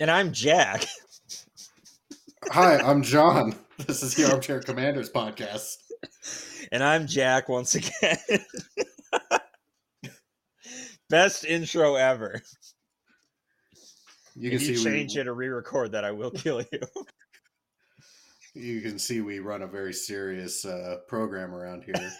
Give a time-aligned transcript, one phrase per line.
[0.00, 0.84] And I'm Jack.
[2.50, 3.54] Hi, I'm John.
[3.86, 5.76] This is the Armchair Commanders podcast.
[6.72, 8.18] And I'm Jack once again.
[11.10, 12.42] Best intro ever.
[14.34, 16.80] You can if you see change we, it or re-record that, I will kill you.
[18.54, 21.94] You can see we run a very serious uh, program around here.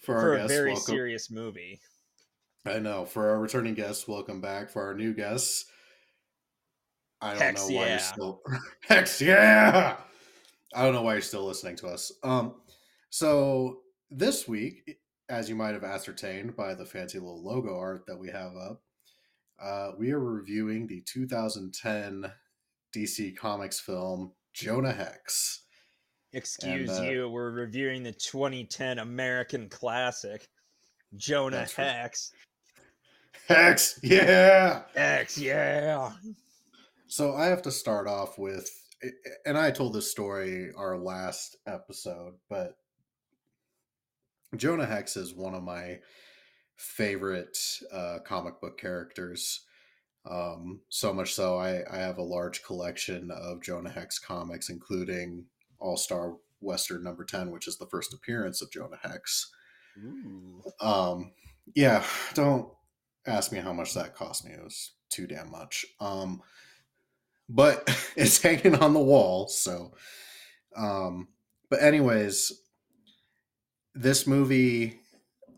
[0.00, 0.94] For our For a guests, very welcome.
[0.94, 1.80] serious movie.
[2.66, 3.04] I know.
[3.04, 4.70] For our returning guests, welcome back.
[4.70, 5.66] For our new guests,
[7.20, 7.90] I don't Hex know why yeah.
[7.90, 8.42] you're still
[8.88, 9.96] Hex yeah.
[10.74, 12.12] I don't know why you're still listening to us.
[12.22, 12.54] Um,
[13.10, 18.18] so this week, as you might have ascertained by the fancy little logo art that
[18.18, 18.82] we have up,
[19.60, 22.30] uh, we are reviewing the 2010
[22.94, 25.64] DC Comics film Jonah Hex.
[26.32, 30.48] Excuse uh, you, we're reviewing the 2010 American classic,
[31.16, 31.78] Jonah Hex.
[31.78, 32.40] right.
[33.50, 33.94] Hex.
[33.94, 34.82] Hex, yeah.
[34.94, 36.12] X, yeah.
[37.08, 38.70] So I have to start off with,
[39.44, 42.76] and I told this story our last episode, but
[44.56, 45.98] Jonah Hex is one of my
[46.76, 47.58] favorite
[47.92, 49.64] uh, comic book characters.
[50.30, 55.46] Um, so much so, I, I have a large collection of Jonah Hex comics, including
[55.80, 59.50] All Star Western number 10, which is the first appearance of Jonah Hex.
[59.98, 60.62] Ooh.
[60.80, 61.32] Um,
[61.74, 62.04] yeah,
[62.34, 62.68] don't
[63.26, 64.52] ask me how much that cost me.
[64.52, 65.84] It was too damn much.
[66.00, 66.42] Um,
[67.48, 67.82] but
[68.16, 69.48] it's hanging on the wall.
[69.48, 69.92] So,
[70.76, 71.28] um,
[71.68, 72.52] but anyways,
[73.94, 75.00] this movie,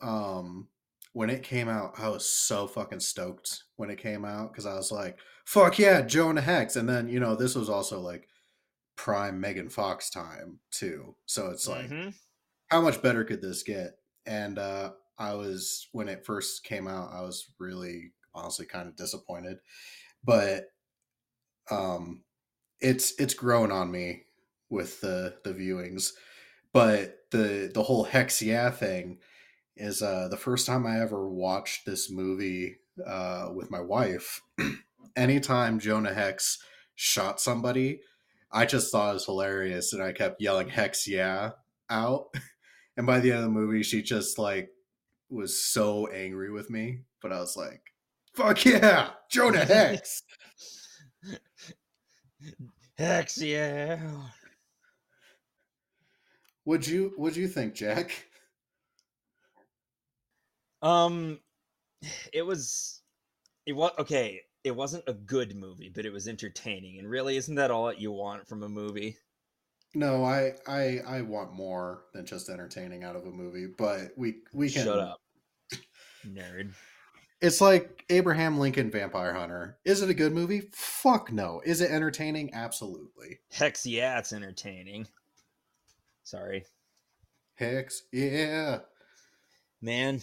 [0.00, 0.68] um,
[1.12, 4.74] when it came out, I was so fucking stoked when it came out because I
[4.74, 6.76] was like, fuck yeah, Jonah Hex.
[6.76, 8.28] And then, you know, this was also like
[8.96, 11.14] prime Megan Fox time too.
[11.26, 12.14] So it's like, Mhm.
[12.68, 13.98] how much better could this get?
[14.24, 18.96] And uh, I was when it first came out, I was really honestly kind of
[18.96, 19.58] disappointed,
[20.24, 20.64] but
[21.70, 22.24] um,
[22.80, 24.24] it's it's grown on me
[24.68, 26.10] with the the viewings.
[26.72, 29.18] But the the whole hex yeah thing
[29.76, 34.40] is uh, the first time I ever watched this movie uh, with my wife.
[35.16, 36.58] anytime Jonah Hex
[36.94, 38.00] shot somebody,
[38.50, 41.52] I just thought it was hilarious, and I kept yelling "hex yeah"
[41.88, 42.34] out.
[42.94, 44.68] And by the end of the movie, she just like
[45.32, 47.00] was so angry with me.
[47.20, 47.82] But I was like,
[48.34, 50.22] "Fuck yeah, Jonah Hex!"
[52.98, 53.98] Hex, yeah.
[56.64, 58.26] would you Would you think, Jack?
[60.82, 61.38] Um,
[62.32, 63.02] it was,
[63.66, 64.40] it was okay.
[64.64, 66.98] It wasn't a good movie, but it was entertaining.
[66.98, 69.16] And really, isn't that all that you want from a movie?
[69.94, 73.66] No, I I I want more than just entertaining out of a movie.
[73.66, 75.20] But we we can Shut up,
[76.26, 76.72] nerd.
[77.40, 79.78] It's like Abraham Lincoln Vampire Hunter.
[79.84, 80.68] Is it a good movie?
[80.72, 81.60] Fuck no.
[81.64, 82.54] Is it entertaining?
[82.54, 83.40] Absolutely.
[83.50, 85.08] Hex, yeah, it's entertaining.
[86.22, 86.64] Sorry,
[87.54, 88.78] Hex, yeah.
[89.80, 90.20] man.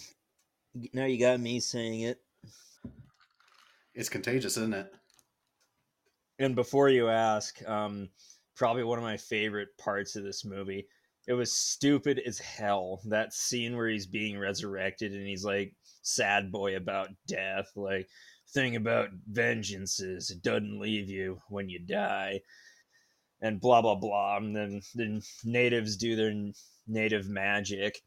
[0.92, 2.20] Now you got me saying it.
[3.94, 4.92] It's contagious, isn't it?
[6.38, 8.08] And before you ask, um,
[8.56, 10.86] probably one of my favorite parts of this movie.
[11.26, 13.00] It was stupid as hell.
[13.06, 17.70] That scene where he's being resurrected and he's like sad boy about death.
[17.76, 18.08] Like
[18.52, 22.40] thing about vengeance is it doesn't leave you when you die.
[23.40, 24.36] And blah blah blah.
[24.36, 26.34] And then the natives do their
[26.86, 28.00] native magic.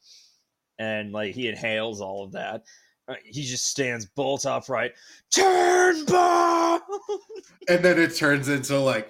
[0.79, 2.63] And like he inhales all of that.
[3.07, 4.93] Uh, he just stands bolt upright.
[5.33, 6.05] Turn
[7.67, 9.09] And then it turns into like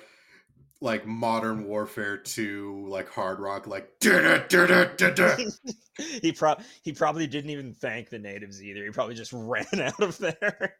[0.83, 3.89] like modern warfare to like hard rock, like
[6.21, 8.83] he pro- he probably didn't even thank the natives either.
[8.83, 10.75] He probably just ran out of there.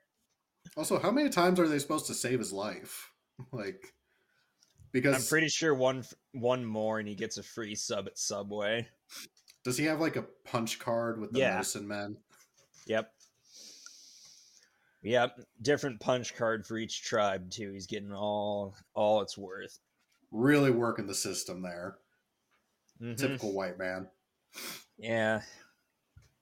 [0.75, 3.09] Also, how many times are they supposed to save his life?
[3.51, 3.81] Like
[4.91, 6.03] because I'm pretty sure one
[6.33, 8.87] one more and he gets a free sub at Subway.
[9.63, 11.53] does he have like a punch card with the Yeah.
[11.55, 12.17] medicine men?
[12.85, 13.09] Yep.
[15.01, 17.73] Yep, different punch card for each tribe too.
[17.73, 19.79] He's getting all all it's worth.
[20.33, 21.99] Really working the system there.
[22.99, 23.17] Mhm.
[23.17, 24.09] Typical white man.
[24.97, 25.43] Yeah.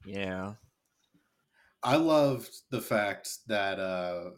[0.06, 0.56] Yeah.
[1.84, 4.32] I loved the fact that uh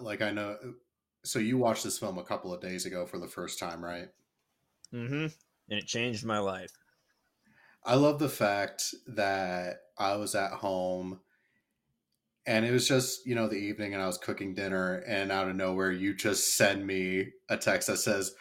[0.00, 0.58] like I know
[1.24, 4.08] so you watched this film a couple of days ago for the first time, right?
[4.92, 5.14] Mm-hmm.
[5.14, 5.32] And
[5.78, 6.72] it changed my life.
[7.84, 11.20] I love the fact that I was at home
[12.46, 15.48] and it was just, you know, the evening and I was cooking dinner and out
[15.48, 18.34] of nowhere you just send me a text that says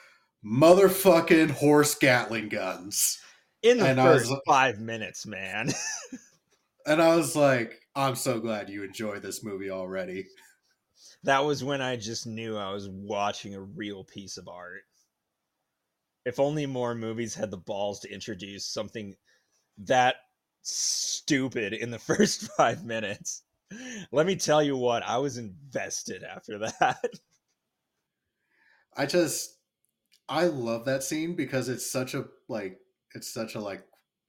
[0.45, 3.19] motherfucking horse gatling guns.
[3.61, 5.71] In the And I was first like- five minutes, man.
[6.85, 10.25] And I was like, I'm so glad you enjoy this movie already.
[11.23, 14.81] That was when I just knew I was watching a real piece of art.
[16.25, 19.13] If only more movies had the balls to introduce something
[19.79, 20.15] that
[20.63, 23.43] stupid in the first five minutes.
[24.11, 27.03] Let me tell you what, I was invested after that.
[28.97, 29.58] I just
[30.29, 32.77] I love that scene because it's such a like
[33.15, 33.83] it's such a like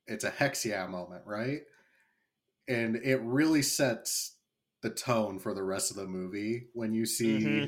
[0.07, 1.61] it's a hex yeah moment, right?
[2.69, 4.37] And it really sets
[4.83, 7.67] the tone for the rest of the movie when you see mm-hmm.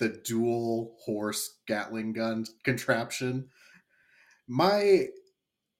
[0.00, 3.48] the dual horse Gatling gun contraption.
[4.48, 5.06] My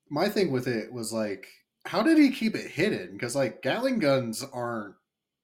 [0.08, 1.48] my thing with it was like
[1.84, 3.12] how did he keep it hidden?
[3.12, 4.94] Because like Gatling guns aren't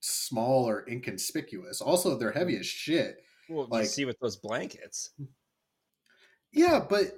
[0.00, 1.80] small or inconspicuous.
[1.80, 3.16] Also, they're heavy as shit.
[3.48, 5.10] Well, like, you see with those blankets.
[6.52, 7.12] Yeah, but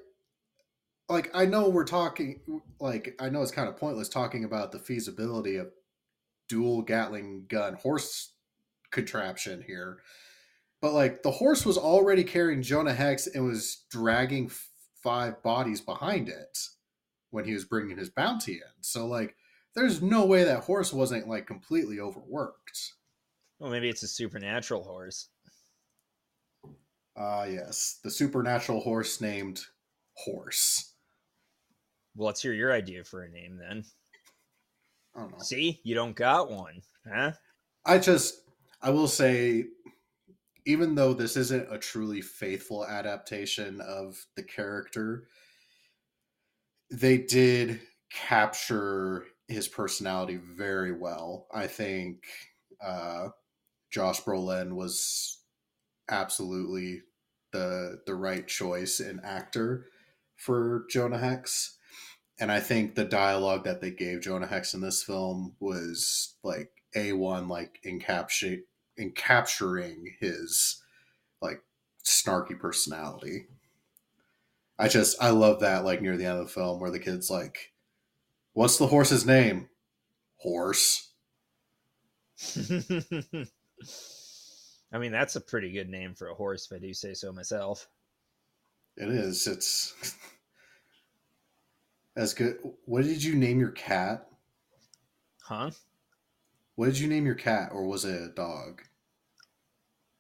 [1.09, 2.41] like I know we're talking
[2.81, 5.71] like I know it's kind of pointless talking about the feasibility of
[6.49, 8.33] dual Gatling gun horse
[8.91, 9.99] contraption here.
[10.81, 14.69] But like the horse was already carrying Jonah Hex and was dragging f-
[15.03, 16.59] five bodies behind it
[17.31, 18.83] when he was bringing his bounty in.
[18.83, 19.35] So like
[19.75, 22.93] there's no way that horse wasn't like completely overworked.
[23.59, 25.29] Well, maybe it's a supernatural horse.
[27.17, 29.65] Ah, uh, yes, the supernatural horse named
[30.17, 30.95] Horse.
[32.15, 33.85] Well, let's hear your idea for a name then.
[35.15, 35.39] I don't know.
[35.39, 37.33] See, you don't got one, huh?
[37.85, 38.43] I just,
[38.81, 39.67] I will say,
[40.67, 45.29] even though this isn't a truly faithful adaptation of the character,
[46.91, 47.81] they did
[48.11, 51.47] capture his personality very well.
[51.53, 52.25] I think
[52.81, 53.29] uh,
[53.91, 55.44] Josh Brolin was
[56.09, 57.03] absolutely
[57.53, 59.87] the the right choice and actor
[60.37, 61.79] for Jonah Hex.
[62.39, 66.71] And I think the dialogue that they gave Jonah Hex in this film was like
[66.97, 68.57] a one, like in capture
[68.97, 70.83] in capturing his
[71.41, 71.63] like
[72.05, 73.47] snarky personality.
[74.79, 77.31] I just I love that like near the end of the film where the kid's
[77.31, 77.73] like,
[78.53, 79.69] "What's the horse's name?"
[80.39, 81.13] Horse.
[84.93, 87.33] I mean, that's a pretty good name for a horse, if I do say so
[87.33, 87.89] myself.
[88.97, 89.47] It is.
[89.47, 90.17] It's
[92.17, 92.59] as good.
[92.85, 94.27] What did you name your cat?
[95.43, 95.71] Huh?
[96.77, 98.83] What did you name your cat, or was it a dog?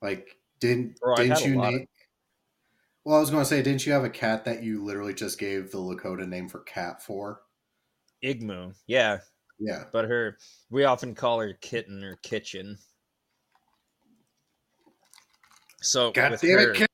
[0.02, 1.74] Like, didn't Bro, didn't you name?
[1.74, 1.88] Of...
[3.04, 5.38] Well, I was going to say, didn't you have a cat that you literally just
[5.38, 7.42] gave the Lakota name for cat for?
[8.24, 9.18] Igmu, yeah,
[9.58, 9.84] yeah.
[9.92, 10.38] But her,
[10.70, 12.78] we often call her Kitten or Kitchen.
[15.84, 16.90] So God damn her, it,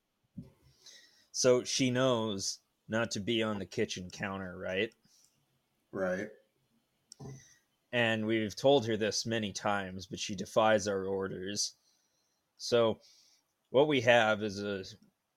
[1.32, 2.58] so she knows
[2.88, 4.92] not to be on the kitchen counter, right?
[5.92, 6.28] Right.
[7.92, 11.74] And we've told her this many times, but she defies our orders.
[12.58, 12.98] So
[13.70, 14.84] what we have is a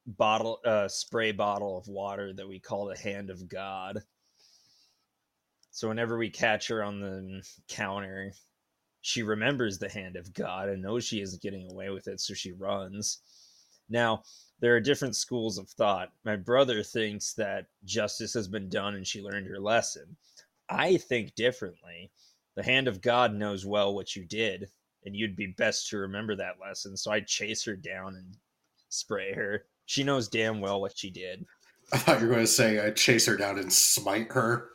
[0.05, 3.99] bottle uh, spray bottle of water that we call the hand of God.
[5.71, 8.33] So whenever we catch her on the counter,
[9.01, 12.33] she remembers the hand of God and knows she isn't getting away with it, so
[12.33, 13.19] she runs.
[13.93, 14.23] Now,
[14.59, 16.11] there are different schools of thought.
[16.25, 20.17] My brother thinks that justice has been done and she learned her lesson.
[20.67, 22.09] I think differently.
[22.55, 24.69] The hand of God knows well what you did,
[25.05, 26.97] and you'd be best to remember that lesson.
[26.97, 28.35] So I'd chase her down and
[28.89, 29.65] spray her.
[29.85, 31.45] She knows damn well what she did.
[31.91, 34.69] I thought you were going to say I'd chase her down and smite her.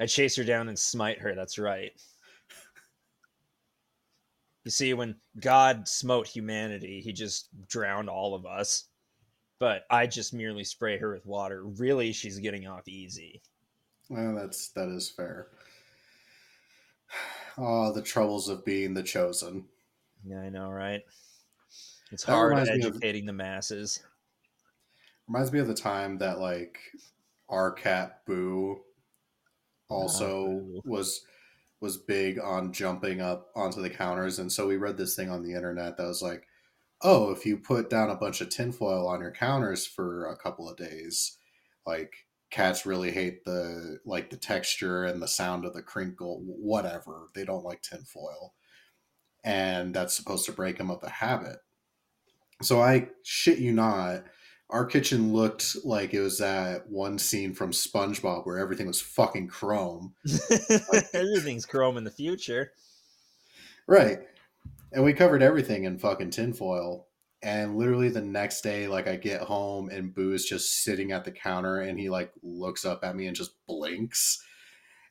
[0.00, 1.34] I'd chase her down and smite her.
[1.36, 1.92] That's right.
[4.64, 8.84] You see, when God smote humanity, he just drowned all of us.
[9.58, 11.64] But I just merely spray her with water.
[11.64, 13.42] Really, she's getting off easy.
[14.08, 15.48] Well, that's that is fair.
[17.58, 19.66] Oh, the troubles of being the chosen.
[20.24, 21.02] Yeah, I know, right?
[22.10, 24.02] It's that hard educating of, the masses.
[25.28, 26.78] Reminds me of the time that like
[27.48, 28.80] our cat Boo
[29.88, 31.24] also oh, was
[31.82, 34.38] was big on jumping up onto the counters.
[34.38, 36.46] And so we read this thing on the internet that was like,
[37.02, 40.70] oh, if you put down a bunch of tinfoil on your counters for a couple
[40.70, 41.36] of days,
[41.84, 42.14] like
[42.50, 47.28] cats really hate the like the texture and the sound of the crinkle, whatever.
[47.34, 48.54] They don't like tinfoil.
[49.42, 51.56] And that's supposed to break them of the habit.
[52.62, 54.22] So I shit you not,
[54.72, 59.48] our kitchen looked like it was that one scene from SpongeBob where everything was fucking
[59.48, 60.14] chrome.
[61.12, 62.72] Everything's chrome in the future.
[63.86, 64.20] Right.
[64.90, 67.06] And we covered everything in fucking tinfoil.
[67.42, 71.24] And literally the next day, like I get home and Boo is just sitting at
[71.24, 74.42] the counter and he like looks up at me and just blinks.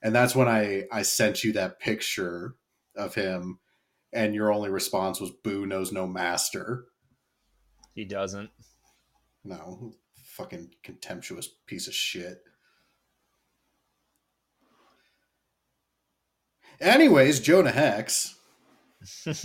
[0.01, 2.55] and that's when I I sent you that picture
[2.95, 3.59] of him,
[4.13, 6.85] and your only response was "Boo knows no master."
[7.93, 8.49] He doesn't.
[9.43, 9.93] No,
[10.23, 12.43] fucking contemptuous piece of shit.
[16.79, 18.35] Anyways, Jonah Hex.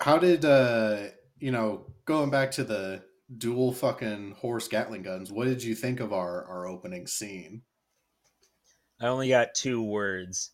[0.00, 1.04] How did uh
[1.38, 3.02] you know going back to the
[3.38, 5.32] dual fucking horse Gatling guns?
[5.32, 7.62] What did you think of our our opening scene?
[9.00, 10.50] I only got two words.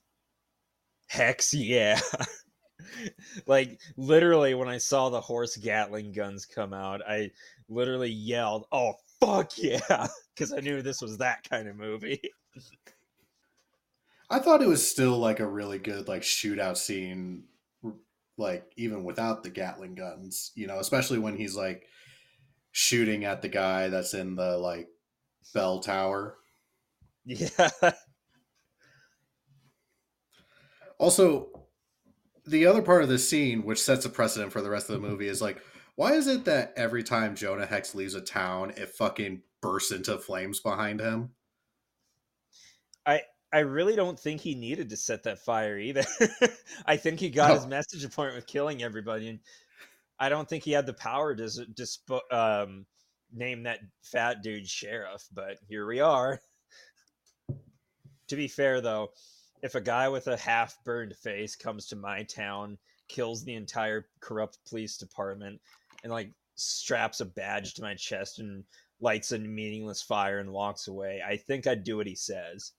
[1.08, 2.00] Hex, yeah.
[3.46, 7.30] like literally when I saw the horse Gatling guns come out, I
[7.68, 12.20] literally yelled, "Oh fuck yeah!" because I knew this was that kind of movie.
[14.30, 17.44] I thought it was still like a really good like shootout scene,
[18.36, 20.52] like even without the Gatling guns.
[20.54, 21.86] You know, especially when he's like
[22.72, 24.88] shooting at the guy that's in the like
[25.54, 26.36] bell tower.
[27.26, 27.68] Yeah.
[30.98, 31.59] Also,
[32.46, 35.06] the other part of the scene, which sets a precedent for the rest of the
[35.08, 35.62] movie, is like,
[35.96, 40.16] why is it that every time Jonah Hex leaves a town, it fucking bursts into
[40.18, 41.30] flames behind him?
[43.06, 46.04] I I really don't think he needed to set that fire either.
[46.86, 47.54] I think he got No.
[47.56, 49.40] his message point with killing everybody, and
[50.18, 52.86] I don't think he had the power to just um,
[53.32, 55.26] name that fat dude sheriff.
[55.32, 56.40] But here we are.
[58.28, 59.10] To be fair, though,
[59.62, 64.06] if a guy with a half burned face comes to my town, kills the entire
[64.20, 65.60] corrupt police department,
[66.02, 68.64] and like straps a badge to my chest and
[69.00, 72.72] lights a meaningless fire and walks away, I think I'd do what he says.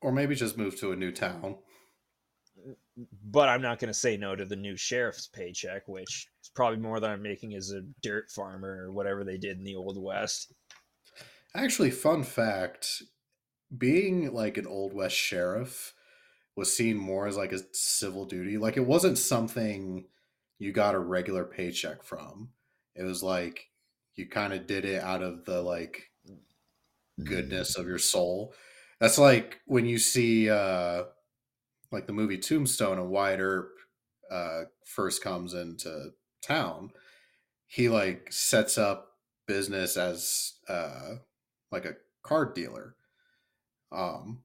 [0.00, 1.56] Or maybe just move to a new town.
[3.24, 6.78] but I'm not going to say no to the new sheriff's paycheck, which is probably
[6.78, 10.00] more than I'm making as a dirt farmer or whatever they did in the old
[10.00, 10.52] west.
[11.54, 13.02] Actually, fun fact
[13.76, 15.94] being like an Old West sheriff
[16.56, 18.58] was seen more as like a civil duty.
[18.58, 20.06] Like it wasn't something
[20.58, 22.50] you got a regular paycheck from.
[22.94, 23.68] It was like
[24.14, 26.10] you kind of did it out of the like
[27.22, 28.54] goodness of your soul.
[29.00, 31.04] That's like when you see uh
[31.90, 33.72] like the movie Tombstone and Wyatt Earp
[34.30, 36.10] uh first comes into
[36.42, 36.90] town,
[37.66, 39.12] he like sets up
[39.46, 41.16] business as uh
[41.72, 42.94] like a card dealer.
[43.94, 44.42] Um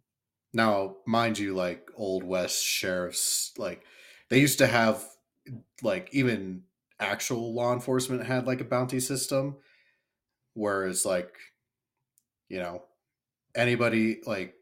[0.53, 3.83] now mind you like old west sheriffs like
[4.29, 5.03] they used to have
[5.83, 6.63] like even
[6.99, 9.55] actual law enforcement had like a bounty system
[10.53, 11.35] whereas like
[12.49, 12.83] you know
[13.55, 14.55] anybody like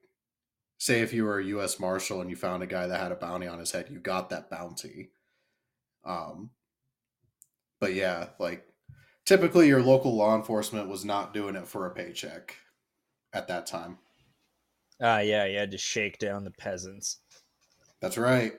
[0.77, 3.15] say if you were a US marshal and you found a guy that had a
[3.15, 5.09] bounty on his head you got that bounty.
[6.05, 6.51] Um
[7.79, 8.65] but yeah like
[9.25, 12.55] typically your local law enforcement was not doing it for a paycheck
[13.33, 13.97] at that time
[15.01, 17.19] Ah, yeah, you had to shake down the peasants,
[17.99, 18.53] that's right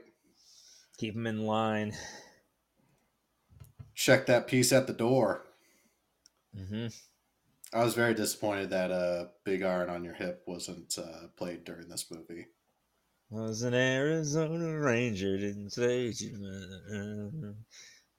[0.99, 1.95] keep them in line.
[3.95, 5.45] check that piece at the door
[6.55, 6.87] hmm
[7.73, 11.87] I was very disappointed that uh, Big Iron on Your Hip wasn't uh, played during
[11.89, 12.47] this movie.
[13.29, 16.15] Was an Arizona Ranger, didn't say.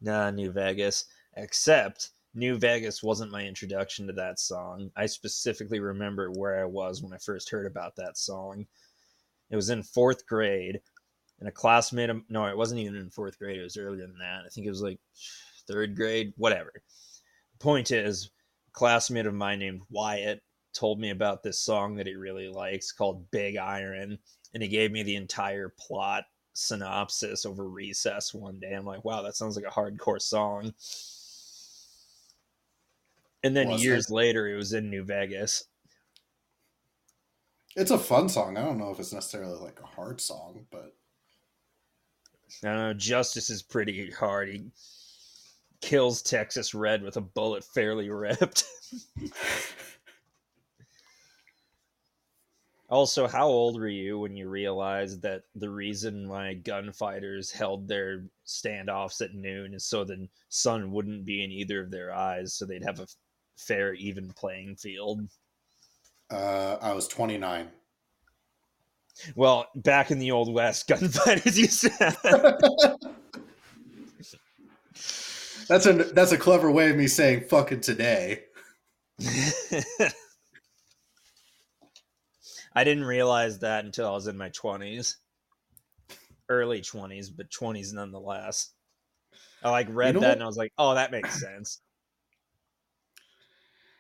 [0.02, 1.06] Nah, New Vegas.
[1.36, 4.92] Except New Vegas wasn't my introduction to that song.
[4.96, 8.66] I specifically remember where I was when I first heard about that song.
[9.50, 10.80] It was in fourth grade,
[11.40, 13.60] and a classmate of no, it wasn't even in fourth grade.
[13.60, 14.44] It was earlier than that.
[14.46, 15.00] I think it was like
[15.68, 16.72] third grade, whatever.
[17.60, 18.30] Point is,
[18.68, 20.42] a classmate of mine named Wyatt
[20.74, 24.20] told me about this song that he really likes called Big Iron
[24.54, 28.74] and he gave me the entire plot synopsis over recess one day.
[28.74, 30.74] I'm like, wow, that sounds like a hardcore song.
[33.44, 35.64] And then Was years later, it was in New Vegas.
[37.76, 38.58] It's a fun song.
[38.58, 40.96] I don't know if it's necessarily like a hard song, but
[42.64, 42.94] I don't know.
[42.94, 44.50] Justice is pretty hard.
[44.50, 44.66] He
[45.82, 48.66] kills Texas Red with a bullet fairly ripped.
[52.90, 58.26] Also, how old were you when you realized that the reason why gunfighters held their
[58.48, 62.66] standoffs at noon is so the sun wouldn't be in either of their eyes, so
[62.66, 63.08] they'd have a
[63.60, 65.22] fair, even playing field?
[66.32, 67.70] uh, I was 29.
[69.36, 72.98] Well, back in the old west, gunfighters used to
[75.68, 78.44] that's a that's a clever way of me saying fucking today.
[82.76, 85.18] I didn't realize that until I was in my twenties,
[86.48, 88.72] early twenties, but twenties nonetheless.
[89.62, 90.34] I like read know that what?
[90.34, 91.82] and I was like, "Oh, that makes sense."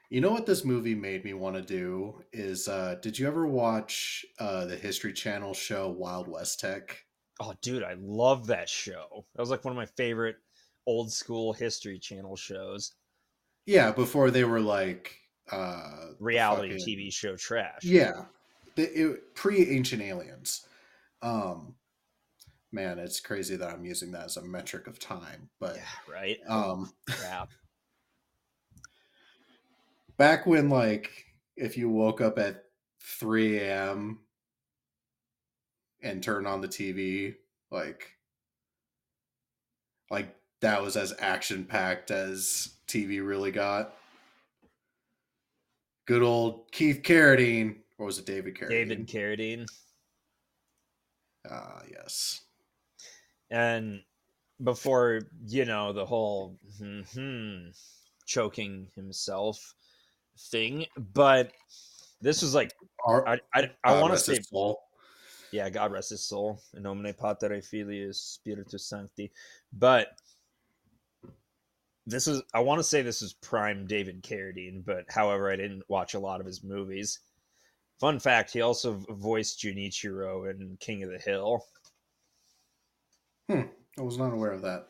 [0.09, 3.45] You know what this movie made me want to do is uh did you ever
[3.47, 6.97] watch uh the History Channel show Wild West Tech?
[7.39, 9.25] Oh, dude, I love that show.
[9.35, 10.37] That was like one of my favorite
[10.87, 12.93] old school History Channel shows.
[13.65, 15.15] Yeah, before they were like
[15.51, 17.83] uh Reality fucking- TV show trash.
[17.83, 18.25] Yeah.
[18.75, 20.65] The, it, pre-ancient aliens.
[21.21, 21.75] Um
[22.71, 26.37] man, it's crazy that I'm using that as a metric of time, but Yeah, right?
[26.47, 27.49] um Crap.
[30.19, 31.25] back when like
[31.57, 32.65] if you woke up at
[33.01, 34.19] 3 a.m
[36.03, 37.35] and turned on the tv
[37.71, 38.11] like
[40.11, 43.95] like that was as action packed as tv really got.
[46.05, 49.67] Good old keith carradine or was it david carradine David Carradine.
[51.49, 52.41] ah yes.
[53.51, 54.03] And
[54.63, 57.69] before, you know, the whole hmm
[58.25, 59.73] choking himself
[60.51, 60.86] thing.
[60.98, 61.51] But
[62.22, 62.74] this was like,
[63.05, 64.39] Our, I, I, I want to say,
[65.51, 66.62] yeah, God rest his soul.
[66.75, 69.31] In nomine Patri Filius Spiritus Sancti.
[69.74, 70.10] But
[72.05, 75.84] this is, I want to say this is prime David Carradine, but however, I didn't
[75.89, 77.19] watch a lot of his movies.
[78.00, 81.65] Fun fact, he also voiced Junichiro in King of the Hill.
[83.50, 83.63] Hmm,
[83.98, 84.89] i was not aware of that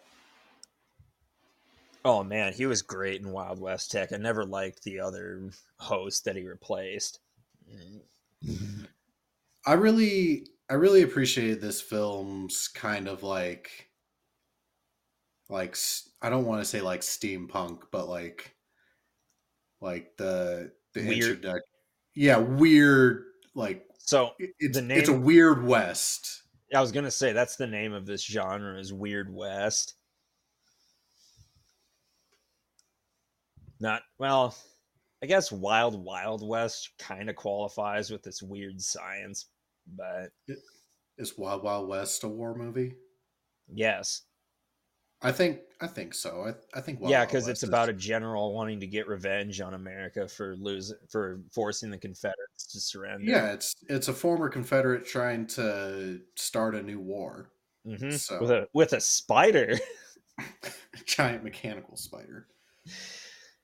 [2.06, 4.14] Oh man, he was great in Wild West Tech.
[4.14, 7.20] I never liked the other host that he replaced.
[9.66, 13.90] I really I really appreciated this film's kind of like
[15.50, 15.76] like
[16.22, 18.56] I don't want to say like steampunk but like
[19.82, 21.46] like the the Weird.
[22.16, 23.26] yeah weird
[23.56, 27.94] like So it's The it's a weird west I was gonna say that's the name
[27.94, 29.96] of this genre is Weird West.
[33.80, 34.56] Not well,
[35.24, 39.48] I guess Wild Wild West kind of qualifies with this weird science,
[39.96, 40.30] but
[41.18, 42.96] is Wild Wild West a war movie?
[43.72, 44.24] Yes,
[45.22, 46.46] I think I think so.
[46.48, 49.08] I I think Wild yeah, because it's West about is- a general wanting to get
[49.08, 53.30] revenge on America for losing for forcing the Confederates to surrender.
[53.32, 57.52] yeah it's it's a former Confederate trying to start a new war.
[57.86, 59.78] Hmm So- with a with a spider,
[61.06, 62.48] giant mechanical spider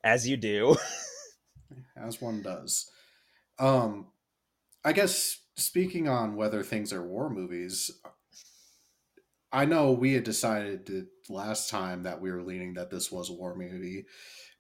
[0.06, 0.78] as you do.
[1.98, 2.90] as one does.
[3.60, 4.08] Um,
[4.84, 7.92] I guess speaking on whether things are war movies,
[9.52, 13.34] I know we had decided last time that we were leaning that this was a
[13.34, 14.06] war movie,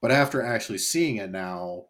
[0.01, 1.87] but after actually seeing it now,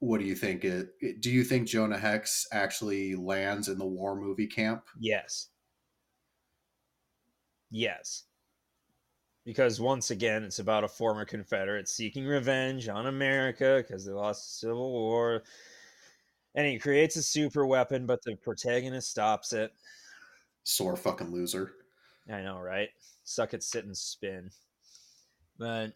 [0.00, 0.64] what do you think?
[0.64, 4.86] It it- do you think Jonah Hex actually lands in the war movie camp?
[4.98, 5.48] Yes.
[7.70, 8.24] Yes.
[9.46, 14.44] Because once again, it's about a former Confederate seeking revenge on America because they lost
[14.44, 15.44] the Civil War.
[16.56, 19.72] And he creates a super weapon, but the protagonist stops it.
[20.64, 21.74] Sore fucking loser.
[22.28, 22.88] I know, right?
[23.22, 24.50] Suck it, sit, and spin.
[25.58, 25.92] But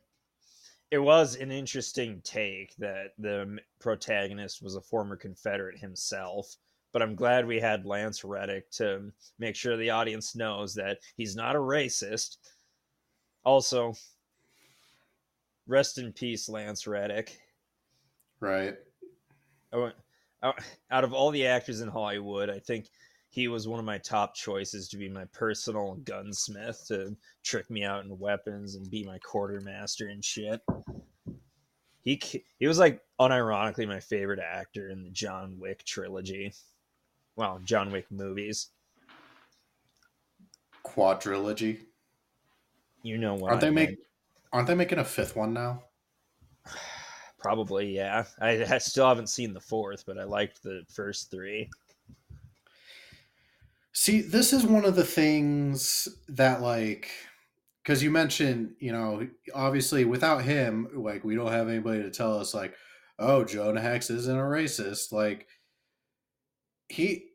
[0.92, 6.56] it was an interesting take that the protagonist was a former Confederate himself.
[6.92, 9.10] But I'm glad we had Lance Reddick to
[9.40, 12.36] make sure the audience knows that he's not a racist.
[13.44, 13.94] Also,
[15.66, 17.38] rest in peace, Lance Reddick.
[18.40, 18.76] Right.
[19.72, 19.94] I went,
[20.42, 22.86] out of all the actors in Hollywood, I think
[23.28, 27.84] he was one of my top choices to be my personal gunsmith to trick me
[27.84, 30.60] out in weapons and be my quartermaster and shit.
[32.02, 32.20] He
[32.58, 36.52] he was like unironically my favorite actor in the John Wick trilogy.
[37.36, 38.70] Well, John Wick movies.
[40.84, 41.80] Quadrilogy.
[43.02, 43.50] You know what?
[43.50, 43.96] Aren't they I make
[44.52, 45.82] aren't they making a fifth one now?
[47.38, 48.24] Probably, yeah.
[48.38, 51.70] I, I still haven't seen the fourth, but I liked the first three.
[53.92, 57.10] See, this is one of the things that like
[57.82, 62.38] because you mentioned, you know, obviously without him, like we don't have anybody to tell
[62.38, 62.74] us like,
[63.18, 65.12] oh, Jonah Hex isn't a racist.
[65.12, 65.46] Like
[66.88, 67.29] he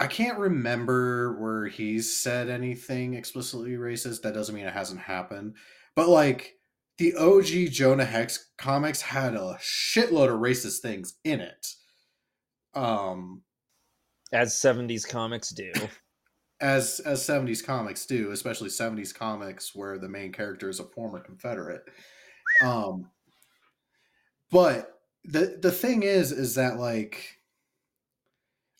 [0.00, 4.22] I can't remember where he's said anything explicitly racist.
[4.22, 5.56] That doesn't mean it hasn't happened.
[5.94, 6.56] But like
[6.98, 11.66] the OG Jonah Hex comics had a shitload of racist things in it.
[12.74, 13.42] Um
[14.32, 15.72] As 70s comics do.
[16.60, 21.18] as as 70s comics do especially 70s comics where the main character is a former
[21.20, 21.82] confederate
[22.62, 23.10] um
[24.50, 27.38] but the the thing is is that like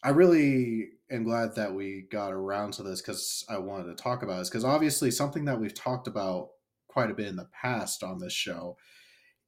[0.05, 4.23] i really am glad that we got around to this because i wanted to talk
[4.23, 6.51] about this because obviously something that we've talked about
[6.89, 8.77] quite a bit in the past on this show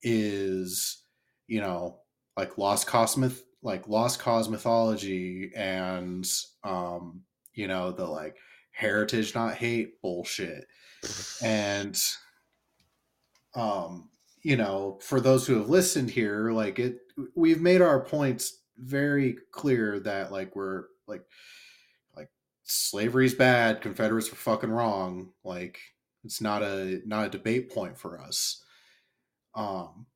[0.03, 1.03] is
[1.47, 1.99] you know
[2.37, 6.27] like lost cosmith like lost cause mythology and
[6.65, 7.23] um
[7.55, 8.37] you know the like
[8.71, 10.67] heritage not hate bullshit.
[11.43, 11.99] And
[13.55, 14.11] um
[14.43, 16.99] you know for those who have listened here like it
[17.35, 21.25] we've made our points very clear that like we're like
[22.17, 22.29] like
[22.65, 25.79] slavery's bad confederates were fucking wrong like
[26.25, 28.63] it's not a not a debate point for us.
[29.55, 30.07] Um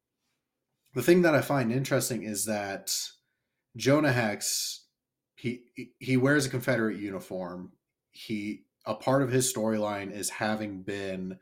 [0.95, 2.93] the thing that i find interesting is that
[3.77, 4.81] jonah hex
[5.41, 5.63] he
[5.99, 7.73] he wears a confederate uniform.
[8.11, 11.39] He a part of his storyline is having been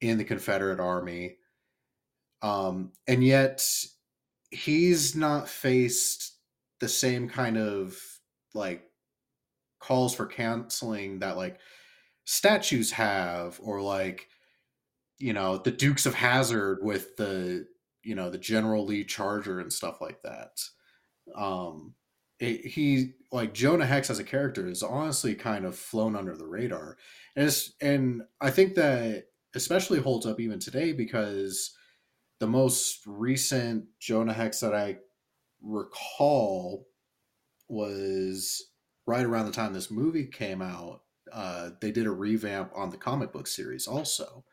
[0.00, 1.38] in the confederate army.
[2.40, 3.66] Um and yet
[4.50, 6.36] he's not faced
[6.78, 7.98] the same kind of
[8.56, 8.82] like
[9.78, 11.58] calls for canceling that like
[12.24, 14.28] statues have or like
[15.18, 17.66] you know the dukes of hazard with the
[18.02, 20.60] you know the general lee charger and stuff like that.
[21.36, 21.94] Um
[22.38, 26.46] it, he like jonah hex as a character is honestly kind of flown under the
[26.46, 26.98] radar.
[27.34, 31.74] And it's, and i think that especially holds up even today because
[32.40, 34.96] the most recent jonah hex that i
[35.62, 36.86] recall
[37.68, 38.70] was
[39.06, 41.02] right around the time this movie came out.
[41.32, 44.44] Uh, they did a revamp on the comic book series also.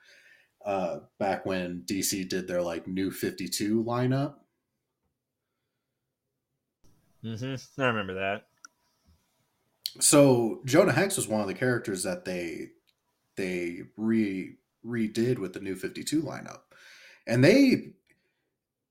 [0.66, 4.36] Uh, back when DC did their like new 52 lineup.
[7.24, 7.82] Mm-hmm.
[7.82, 8.48] I remember that.
[10.00, 12.70] So Jonah Hex was one of the characters that they
[13.36, 16.62] they re redid with the new 52 lineup.
[17.26, 17.94] And they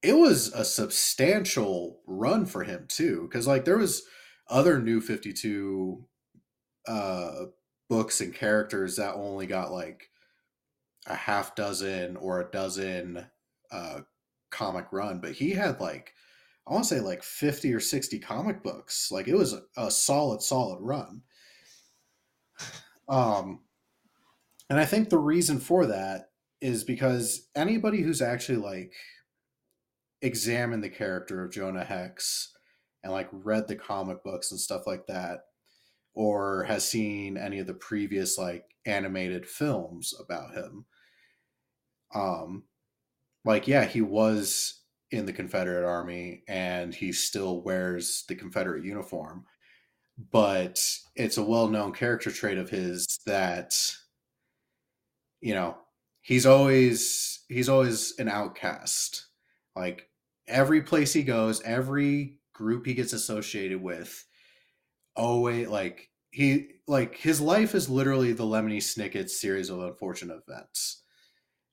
[0.02, 4.02] it was a substantial run for him too because like there was
[4.48, 6.04] other new 52
[6.88, 7.44] uh
[7.88, 10.10] books and characters that only got like
[11.06, 13.26] a half dozen or a dozen
[13.70, 14.00] uh
[14.50, 16.12] comic run but he had like
[16.66, 19.10] i want to say like 50 or 60 comic books.
[19.10, 21.22] Like it was a, a solid solid run.
[23.08, 23.60] Um
[24.70, 28.92] and i think the reason for that is because anybody who's actually like
[30.22, 32.52] examined the character of Jonah Hex
[33.02, 35.40] and like read the comic books and stuff like that,
[36.14, 40.86] or has seen any of the previous like animated films about him.
[42.14, 42.64] Um,
[43.44, 44.80] like yeah, he was
[45.10, 49.44] in the Confederate Army and he still wears the Confederate uniform,
[50.30, 50.80] but
[51.16, 53.74] it's a well-known character trait of his that
[55.40, 55.76] you know
[56.20, 59.26] he's always he's always an outcast
[59.74, 60.08] like
[60.46, 64.24] every place he goes, every group he gets associated with,
[65.16, 71.02] always like he like his life is literally the Lemony Snicket series of unfortunate events.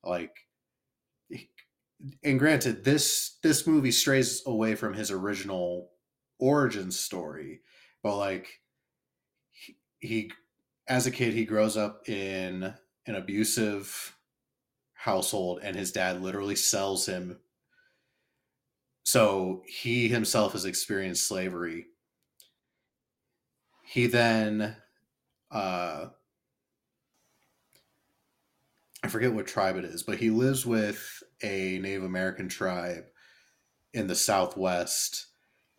[0.03, 0.35] Like
[2.23, 5.91] and granted this this movie strays away from his original
[6.39, 7.61] origin story,
[8.03, 8.47] but like
[9.51, 10.31] he, he
[10.87, 12.73] as a kid he grows up in
[13.05, 14.15] an abusive
[14.93, 17.37] household and his dad literally sells him
[19.09, 21.87] so he himself has experienced slavery.
[23.83, 24.75] He then,
[25.49, 26.09] uh,
[29.03, 33.05] I forget what tribe it is, but he lives with a Native American tribe
[33.95, 35.25] in the Southwest.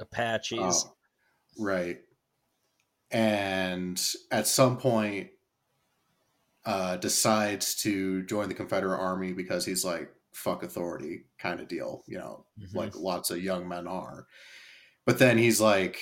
[0.01, 0.87] Apaches.
[0.88, 2.01] Uh, right.
[3.12, 5.29] And at some point,
[6.64, 12.05] uh, decides to join the Confederate Army because he's like, fuck authority kind of deal,
[12.07, 12.77] you know, mm-hmm.
[12.77, 14.27] like lots of young men are.
[15.07, 15.99] But then he's like,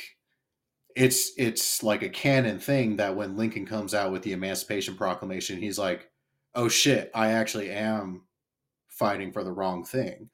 [0.97, 5.59] it's it's like a canon thing that when Lincoln comes out with the Emancipation Proclamation,
[5.59, 6.11] he's like,
[6.55, 8.23] oh shit, I actually am
[8.89, 10.31] fighting for the wrong thing.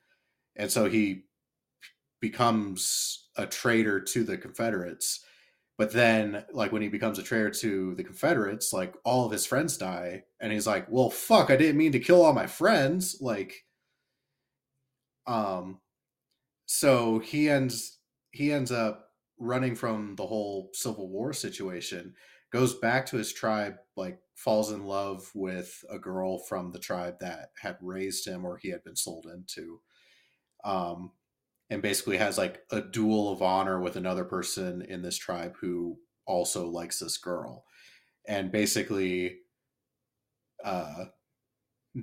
[0.57, 1.25] And so he
[2.21, 5.21] becomes a traitor to the Confederates.
[5.77, 9.45] But then, like, when he becomes a traitor to the Confederates, like, all of his
[9.45, 10.23] friends die.
[10.41, 13.19] And he's like, well, fuck, I didn't mean to kill all my friends.
[13.21, 13.65] Like,
[15.27, 15.81] um,
[16.67, 17.99] so he ends
[18.31, 22.15] he ends up running from the whole Civil War situation,
[22.53, 27.17] goes back to his tribe, like falls in love with a girl from the tribe
[27.21, 29.81] that had raised him or he had been sold into.
[30.65, 31.13] Um,
[31.71, 35.99] and basically has like a duel of honor with another person in this tribe who
[36.27, 37.65] also likes this girl.
[38.27, 39.39] And basically,
[40.63, 41.07] uh,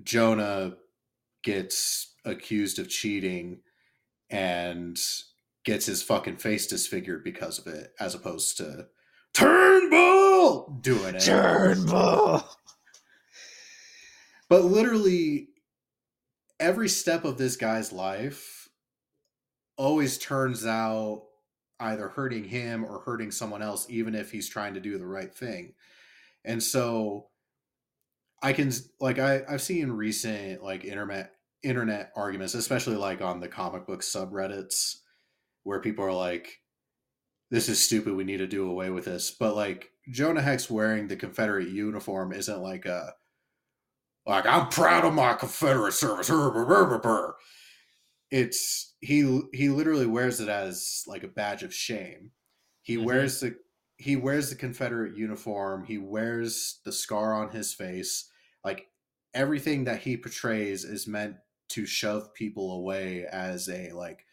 [0.03, 0.77] Jonah
[1.43, 3.59] gets accused of cheating
[4.29, 4.99] and
[5.63, 8.87] gets his fucking face disfigured because of it, as opposed to
[9.33, 11.21] Turnbull doing it.
[11.21, 12.43] Turnbull.
[14.49, 15.49] But literally
[16.59, 18.69] every step of this guy's life
[19.77, 21.23] always turns out
[21.79, 25.33] either hurting him or hurting someone else, even if he's trying to do the right
[25.33, 25.73] thing.
[26.45, 27.30] And so
[28.41, 33.47] I can like I, I've seen recent like internet internet arguments, especially like on the
[33.47, 34.95] comic book subreddits,
[35.63, 36.59] where people are like,
[37.49, 39.31] This is stupid, we need to do away with this.
[39.31, 43.13] But like Jonah Hex wearing the Confederate uniform isn't like a
[44.25, 46.31] like I'm proud of my Confederate service.
[48.29, 52.31] It's he he literally wears it as like a badge of shame.
[52.81, 53.05] He mm-hmm.
[53.05, 53.55] wears the
[53.97, 55.85] he wears the Confederate uniform.
[55.85, 58.30] He wears the scar on his face.
[59.33, 61.35] Everything that he portrays is meant
[61.69, 64.25] to shove people away as a like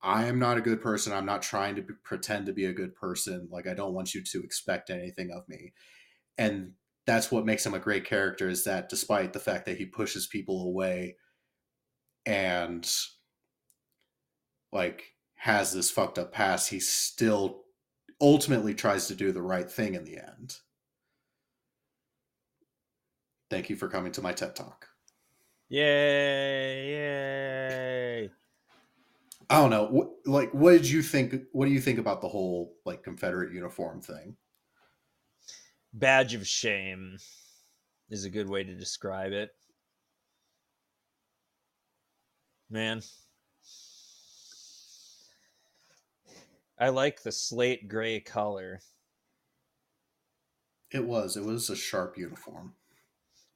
[0.00, 1.12] I am not a good person.
[1.12, 3.48] I'm not trying to pretend to be a good person.
[3.50, 5.72] Like I don't want you to expect anything of me.
[6.36, 6.72] And
[7.04, 10.26] that's what makes him a great character is that despite the fact that he pushes
[10.26, 11.16] people away
[12.26, 12.88] and
[14.72, 17.62] like has this fucked up past, he still
[18.20, 20.56] ultimately tries to do the right thing in the end.
[23.50, 24.86] Thank you for coming to my TED Talk.
[25.68, 26.90] Yay!
[26.90, 28.30] Yay!
[29.50, 29.86] I don't know.
[29.86, 31.34] What, like, what did you think?
[31.52, 34.36] What do you think about the whole like Confederate uniform thing?
[35.92, 37.18] badge of shame
[38.10, 39.50] is a good way to describe it.
[42.70, 43.02] Man.
[46.78, 48.80] I like the slate gray color.
[50.92, 51.36] It was.
[51.36, 52.74] It was a sharp uniform.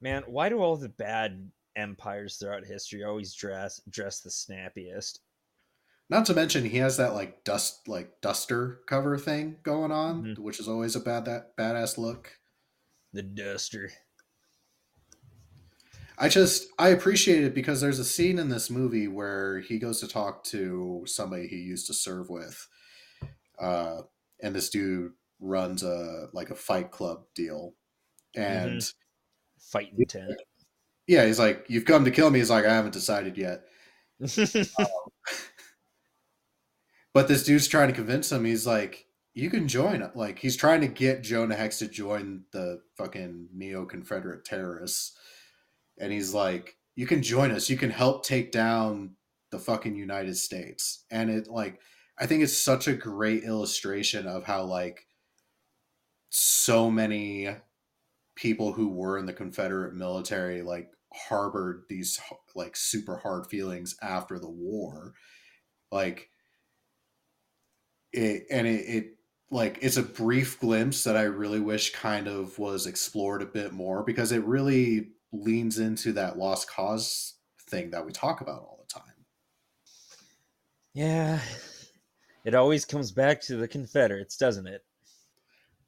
[0.03, 5.21] Man, why do all the bad empires throughout history always dress dress the snappiest?
[6.11, 10.43] Not to mention he has that like dust like duster cover thing going on, mm-hmm.
[10.43, 12.33] which is always a bad that badass look.
[13.13, 13.91] The duster.
[16.19, 20.01] I just I appreciate it because there's a scene in this movie where he goes
[20.01, 22.69] to talk to somebody he used to serve with,
[23.61, 24.03] uh,
[24.43, 27.75] and this dude runs a like a fight club deal,
[28.35, 29.02] and mm-hmm.
[29.71, 30.05] Fighting.
[31.07, 33.65] Yeah, he's like, "You've come to kill me." He's like, "I haven't decided yet."
[34.79, 34.87] um,
[37.15, 38.45] but this dude's trying to convince him.
[38.45, 40.09] He's like, you can join.
[40.15, 45.17] Like he's trying to get Jonah Hex to join the fucking neo Confederate terrorists,
[45.99, 47.71] and he's like, you can join us.
[47.71, 49.17] You can help take down
[49.51, 51.05] the fucking United States.
[51.11, 51.81] And it like,
[52.19, 55.07] I think it's such a great illustration of how like
[56.31, 57.49] so many
[58.35, 62.21] people who were in the Confederate military like harbored these
[62.55, 65.13] like super hard feelings after the war
[65.91, 66.31] like
[68.13, 69.07] it and it, it
[69.51, 73.73] like it's a brief glimpse that I really wish kind of was explored a bit
[73.73, 77.35] more because it really leans into that lost cause
[77.69, 79.27] thing that we talk about all the time.
[80.95, 81.41] Yeah.
[82.45, 84.83] It always comes back to the Confederates, doesn't it?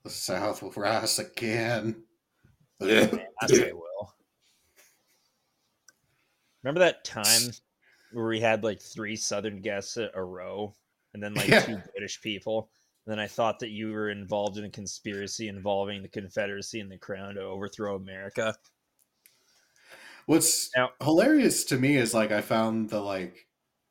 [0.05, 1.97] The South will rise again.
[2.81, 3.11] Yes,
[3.49, 4.15] they will.
[6.63, 7.53] Remember that time
[8.13, 10.75] where we had like three Southern guests a row
[11.13, 11.61] and then like yeah.
[11.61, 12.71] two British people?
[13.07, 16.91] And then I thought that you were involved in a conspiracy involving the Confederacy and
[16.91, 18.55] the Crown to overthrow America.
[20.27, 23.47] What's now, hilarious to me is like I found the like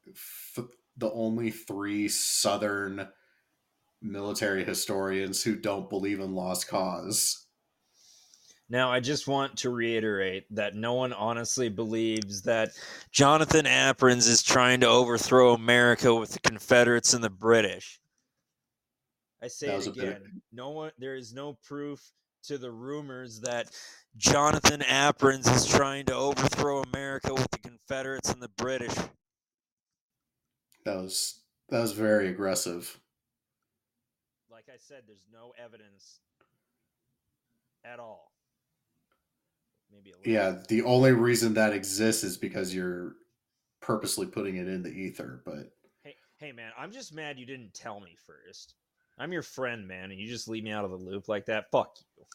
[0.09, 0.65] f-
[0.97, 3.07] the only three Southern
[4.01, 7.42] military historians who don't believe in lost cause.
[8.69, 12.71] Now, I just want to reiterate that no one honestly believes that
[13.11, 17.99] Jonathan Abrams is trying to overthrow America with the Confederates and the British.
[19.41, 20.41] I say it again.
[20.53, 20.91] No one.
[20.97, 22.01] There is no proof
[22.43, 23.69] to the rumors that
[24.17, 28.93] Jonathan Abrams is trying to overthrow America with the Confederates and the British.
[30.85, 32.99] That was that was very aggressive.
[34.49, 36.19] Like I said, there's no evidence
[37.83, 38.32] at all.
[40.05, 43.13] Maybe yeah, the only reason that exists is because you're
[43.81, 45.41] purposely putting it in the ether.
[45.45, 45.71] But
[46.03, 48.75] hey, hey, man, I'm just mad you didn't tell me first.
[49.17, 51.69] I'm your friend, man, and you just leave me out of the loop like that.
[51.71, 52.25] Fuck you.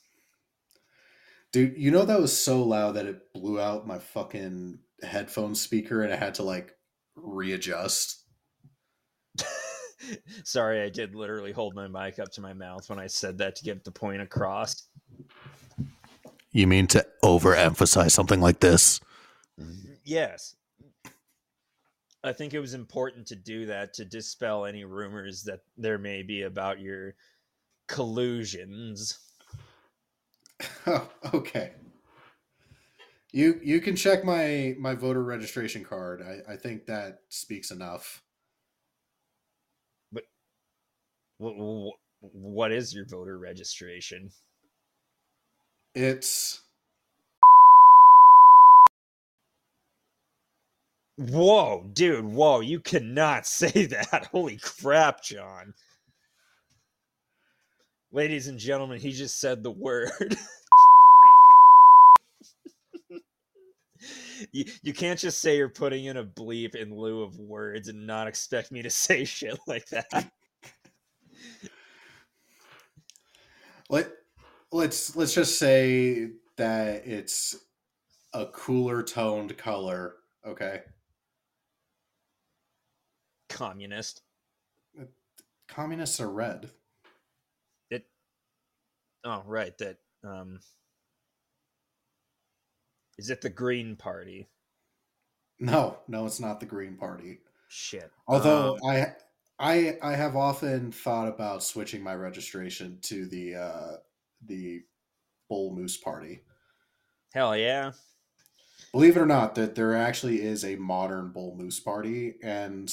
[1.51, 6.03] Dude, you know that was so loud that it blew out my fucking headphone speaker
[6.03, 6.77] and I had to like
[7.17, 8.25] readjust.
[10.45, 13.57] Sorry, I did literally hold my mic up to my mouth when I said that
[13.57, 14.89] to get the point across.
[16.51, 19.01] You mean to overemphasize something like this?
[20.05, 20.57] Yes.
[22.25, 26.23] I think it was important to do that to dispel any rumors that there may
[26.23, 27.15] be about your
[27.87, 29.19] collusions.
[30.87, 31.73] Oh, okay.
[33.31, 36.23] You you can check my my voter registration card.
[36.23, 38.23] I, I think that speaks enough.
[40.11, 40.25] But
[41.37, 44.31] what, what is your voter registration?
[45.95, 46.63] It's
[51.19, 54.29] Whoa, dude, whoa, you cannot say that.
[54.33, 55.75] Holy crap, John.
[58.13, 60.37] Ladies and gentlemen, he just said the word.
[64.53, 68.07] you, you can't just say you're putting in a bleep in lieu of words and
[68.07, 70.31] not expect me to say shit like that.
[73.91, 74.11] Let
[74.73, 77.57] let's let's just say that it's
[78.35, 80.83] a cooler toned color, okay?
[83.49, 84.23] Communist.
[85.69, 86.71] Communists are red.
[87.91, 88.07] It
[89.25, 90.61] Oh, right, that um
[93.19, 94.49] is it the Green Party?
[95.59, 97.41] No, no, it's not the Green Party.
[97.69, 98.11] Shit.
[98.27, 99.15] Although Um, I
[99.59, 103.97] I I have often thought about switching my registration to the uh
[104.45, 104.83] the
[105.49, 106.41] Bull Moose Party.
[107.33, 107.93] hell yeah.
[108.93, 112.91] Believe it or not, that there actually is a modern Bull Moose Party, and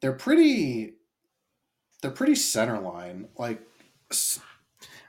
[0.00, 0.94] they're pretty
[2.02, 3.28] they're pretty centerline.
[3.36, 3.60] Like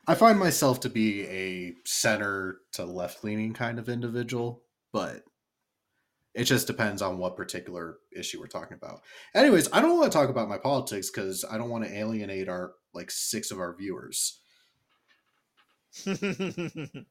[0.07, 5.23] I find myself to be a center to left leaning kind of individual, but
[6.33, 9.01] it just depends on what particular issue we're talking about.
[9.35, 12.49] Anyways, I don't want to talk about my politics because I don't want to alienate
[12.49, 14.39] our like six of our viewers.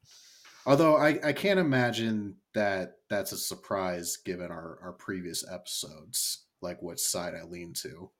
[0.66, 6.82] Although I, I can't imagine that that's a surprise given our, our previous episodes, like
[6.82, 8.10] which side I lean to.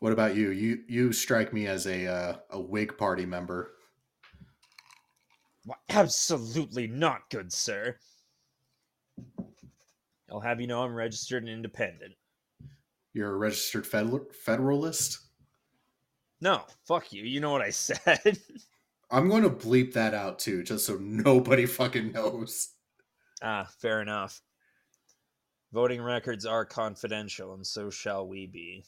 [0.00, 0.50] What about you?
[0.50, 3.72] You you strike me as a uh, a Whig Party member.
[5.64, 7.96] Why, Absolutely not, good sir.
[10.30, 12.14] I'll have you know I'm registered and independent.
[13.12, 15.18] You're a registered federal, federalist.
[16.40, 17.24] No, fuck you.
[17.24, 18.38] You know what I said.
[19.10, 22.74] I'm going to bleep that out too, just so nobody fucking knows.
[23.42, 24.42] ah, fair enough.
[25.72, 28.84] Voting records are confidential, and so shall we be.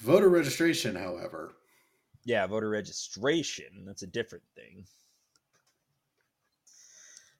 [0.00, 1.56] Voter registration, however,
[2.24, 3.84] Yeah, voter registration.
[3.86, 4.86] That's a different thing.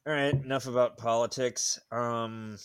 [0.07, 1.79] All right, enough about politics.
[1.93, 2.59] Um,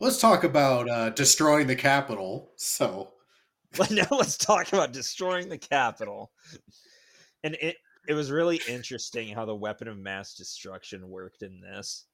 [0.00, 2.52] let's talk about uh, destroying the Capitol.
[2.56, 3.13] So,
[3.78, 6.30] but now let's talk about destroying the Capitol.
[7.42, 12.04] And it it was really interesting how the weapon of mass destruction worked in this.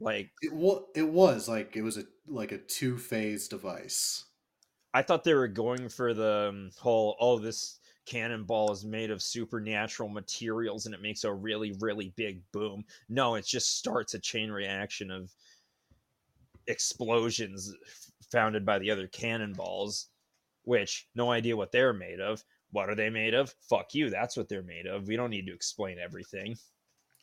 [0.00, 4.24] Like it, wa- it was like it was a like a two phase device.
[4.92, 9.22] I thought they were going for the um, whole oh this cannonball is made of
[9.22, 12.84] supernatural materials and it makes a really really big boom.
[13.08, 15.32] No, it just starts a chain reaction of
[16.66, 17.72] explosions
[18.32, 20.08] founded by the other cannonballs
[20.64, 22.42] which no idea what they're made of.
[22.70, 23.54] What are they made of?
[23.68, 25.06] Fuck you, that's what they're made of.
[25.06, 26.56] We don't need to explain everything.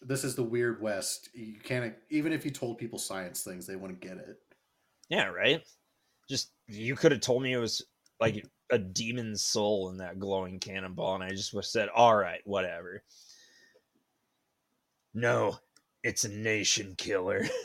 [0.02, 1.30] This is the weird west.
[1.34, 4.38] You can't even if you told people science things, they wouldn't get it.
[5.10, 5.62] Yeah, right?
[6.30, 7.84] Just you could have told me it was
[8.20, 12.16] like a demon's soul in that glowing cannonball, and I just would have said, all
[12.16, 13.04] right, whatever.
[15.14, 15.58] No,
[16.04, 17.46] it's a nation killer.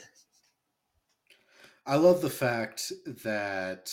[1.86, 3.92] I love the fact that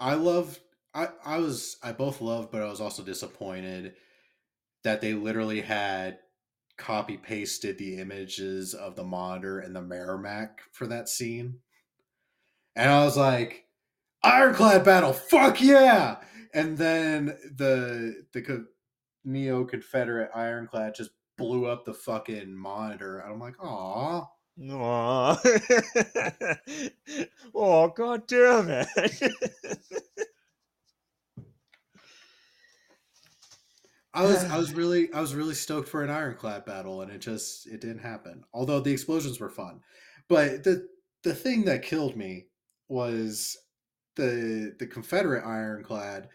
[0.00, 0.58] I love
[0.94, 3.94] I I was I both loved but I was also disappointed
[4.82, 6.18] that they literally had
[6.78, 11.58] copy pasted the images of the monitor and the Merrimack for that scene.
[12.74, 13.66] And I was like,
[14.22, 16.16] Ironclad battle, fuck yeah!
[16.54, 18.66] And then the the
[19.24, 23.18] neo Confederate ironclad just blew up the fucking monitor.
[23.18, 24.26] And I'm like, aw.
[24.68, 25.40] Aw.
[27.54, 28.88] oh, god damn it.
[34.12, 37.20] I was I was really I was really stoked for an ironclad battle and it
[37.20, 38.44] just it didn't happen.
[38.52, 39.80] Although the explosions were fun.
[40.28, 40.88] But the
[41.22, 42.46] the thing that killed me
[42.88, 43.56] was
[44.16, 46.28] the the Confederate ironclad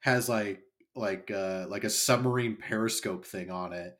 [0.00, 0.60] has like
[0.94, 3.98] like uh like a submarine periscope thing on it.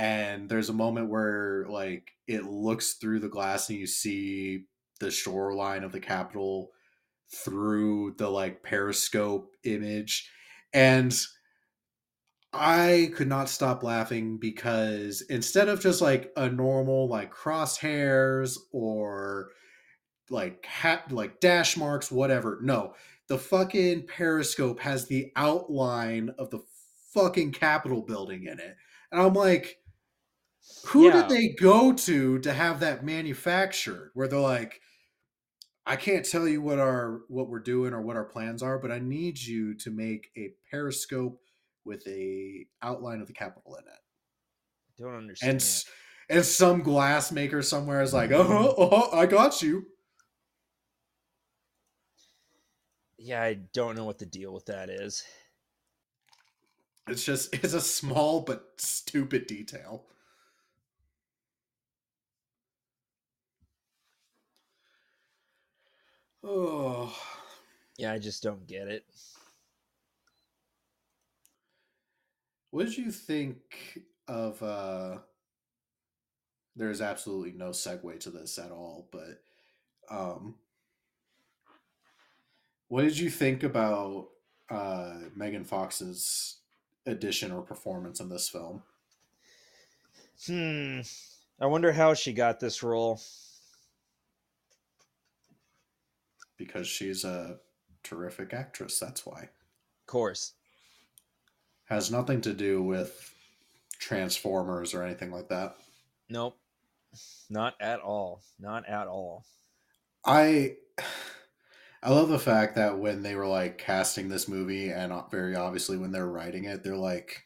[0.00, 4.64] And there's a moment where like it looks through the glass and you see
[4.98, 6.70] the shoreline of the capital
[7.44, 10.30] through the like periscope image.
[10.72, 11.14] And
[12.54, 19.50] I could not stop laughing because instead of just like a normal like crosshairs or
[20.30, 22.94] like hat like dash marks whatever no
[23.28, 26.60] the fucking periscope has the outline of the
[27.12, 28.76] fucking Capitol building in it.
[29.12, 29.76] And I'm like,
[30.86, 31.12] who Yeah.
[31.12, 34.10] did they go to to have that manufactured?
[34.14, 34.80] Where they're like,
[35.86, 38.90] I can't tell you what our what we're doing or what our plans are, but
[38.92, 41.40] I need you to make a periscope
[41.84, 43.98] with a outline of the Capitol in it.
[45.00, 45.52] I Don't understand.
[45.52, 45.84] And
[46.28, 49.86] and some glass maker somewhere is like, oh, oh, oh, I got you.
[53.18, 55.24] yeah, I don't know what the deal with that is.
[57.08, 60.06] It's just it's a small but stupid detail.
[66.42, 67.14] Oh,
[67.96, 69.04] Yeah, I just don't get it.
[72.70, 74.62] what did you think of?
[74.62, 75.18] uh
[76.76, 79.42] There's absolutely no segue to this at all, but
[80.10, 80.56] um,
[82.88, 84.28] what did you think about
[84.70, 86.58] uh Megan Fox's
[87.06, 88.82] addition or performance in this film?
[90.46, 91.00] Hmm.
[91.60, 93.20] I wonder how she got this role.
[96.60, 97.56] Because she's a
[98.02, 98.98] terrific actress.
[98.98, 99.40] That's why.
[99.40, 100.52] Of course.
[101.86, 103.32] has nothing to do with
[103.98, 105.76] Transformers or anything like that.
[106.28, 106.58] Nope.
[107.48, 108.42] Not at all.
[108.58, 109.46] Not at all.
[110.26, 110.76] I
[112.02, 115.96] I love the fact that when they were like casting this movie and very obviously
[115.96, 117.44] when they're writing it, they're like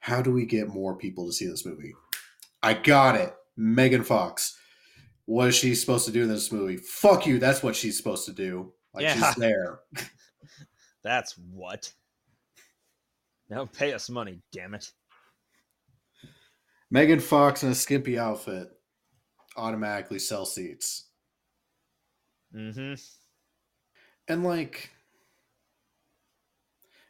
[0.00, 1.94] how do we get more people to see this movie?
[2.60, 3.34] I got it.
[3.56, 4.58] Megan Fox.
[5.26, 6.76] What is she supposed to do in this movie?
[6.76, 7.38] Fuck you.
[7.38, 8.72] That's what she's supposed to do.
[8.94, 9.14] Like Yeah.
[9.14, 9.80] she's there.
[11.02, 11.92] That's what.
[13.48, 14.90] Now pay us money, damn it.
[16.90, 18.68] Megan Fox in a skimpy outfit
[19.56, 21.08] automatically sell seats.
[22.54, 22.94] Mm-hmm.
[24.28, 24.90] And like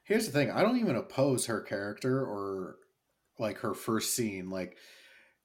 [0.05, 2.77] here's the thing, I don't even oppose her character or
[3.39, 4.49] like her first scene.
[4.51, 4.77] Like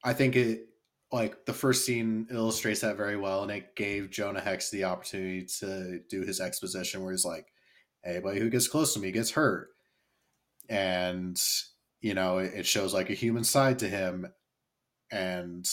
[0.04, 0.68] I think it
[1.12, 5.46] like the first scene illustrates that very well and it gave Jonah Hex the opportunity
[5.60, 7.48] to do his exposition where he's like
[8.06, 9.70] anybody who gets close to me gets hurt.
[10.70, 11.40] And
[12.00, 14.28] you know, it, shows like a human side to him
[15.12, 15.70] and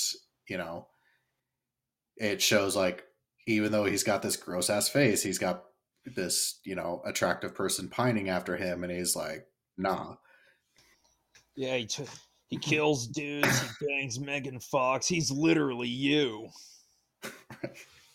[0.49, 0.89] you know,
[2.16, 3.05] it shows like
[3.47, 5.64] even though he's got this gross ass face, he's got
[6.05, 10.16] this, you know, attractive person pining after him, and he's like, nah.
[11.57, 11.89] Yeah, he,
[12.49, 13.61] he kills dudes.
[13.61, 15.07] He bangs Megan Fox.
[15.07, 16.49] He's literally you.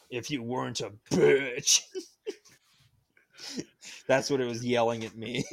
[0.09, 1.81] If you weren't a bitch.
[4.07, 5.43] That's what it was yelling at me.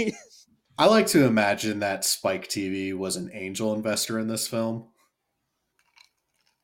[0.78, 4.88] I like to imagine that Spike TV was an angel investor in this film.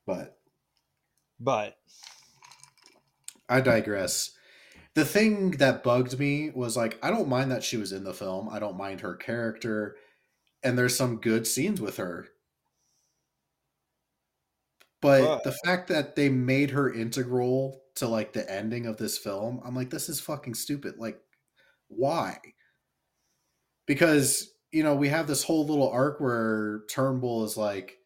[0.07, 0.39] But
[1.39, 1.77] but
[3.49, 4.31] I digress.
[4.95, 8.15] The thing that bugged me was like, I don't mind that she was in the
[8.15, 8.49] film.
[8.49, 9.97] I don't mind her character.
[10.63, 12.27] And there's some good scenes with her.
[15.03, 19.61] But the fact that they made her integral to like the ending of this film,
[19.65, 20.95] I'm like, this is fucking stupid.
[20.99, 21.21] Like,
[21.89, 22.39] why?
[23.87, 27.99] Because, you know, we have this whole little arc where Turnbull is like,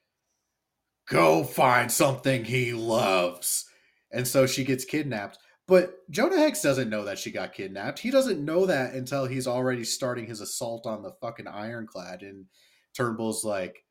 [1.09, 3.65] go find something he loves.
[4.13, 5.39] And so she gets kidnapped.
[5.71, 8.01] But Jonah Hex doesn't know that she got kidnapped.
[8.01, 12.23] He doesn't know that until he's already starting his assault on the fucking ironclad.
[12.23, 12.47] And
[12.93, 13.85] Turnbull's like,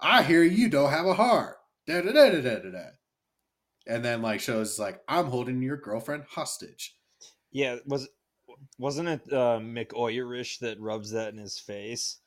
[0.00, 1.58] I hear you don't have a heart.
[1.86, 2.84] Da, da, da, da, da, da.
[3.86, 6.96] And then like shows like, I'm holding your girlfriend hostage.
[7.52, 8.08] yeah, was
[8.76, 12.18] wasn't it uh, McOyerish that rubs that in his face?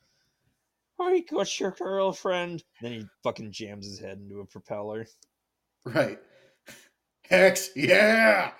[0.97, 2.63] I got your girlfriend.
[2.81, 5.07] Then he fucking jams his head into a propeller.
[5.83, 6.19] Right.
[7.29, 8.51] Hex, yeah.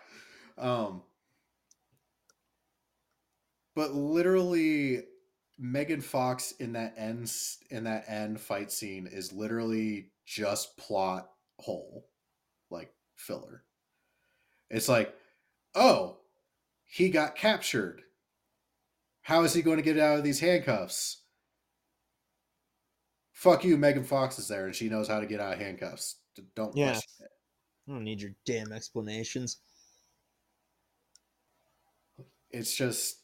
[0.58, 1.04] Um
[3.76, 5.04] but literally
[5.58, 7.32] Megan Fox in that end
[7.70, 11.30] in that end fight scene is literally just plot
[11.60, 12.08] hole,
[12.70, 13.64] like filler.
[14.70, 15.14] It's like,
[15.76, 16.18] oh,
[16.84, 18.02] he got captured.
[19.22, 21.22] How is he going to get out of these handcuffs?
[23.34, 26.18] Fuck you, Megan Fox is there and she knows how to get out of handcuffs.
[26.56, 26.92] Don't Yeah.
[26.92, 27.32] question it.
[27.88, 29.58] I don't need your damn explanations.
[32.54, 33.18] It's just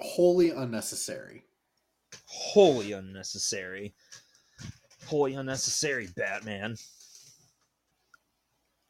[0.00, 1.44] wholly unnecessary.
[2.26, 3.94] Wholly unnecessary.
[5.06, 6.76] Wholly unnecessary, Batman.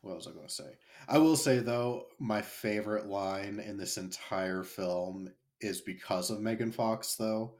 [0.02, 0.76] What was I going to say?
[1.08, 5.30] I will say though, my favorite line in this entire film
[5.60, 7.54] is because of Megan Fox though,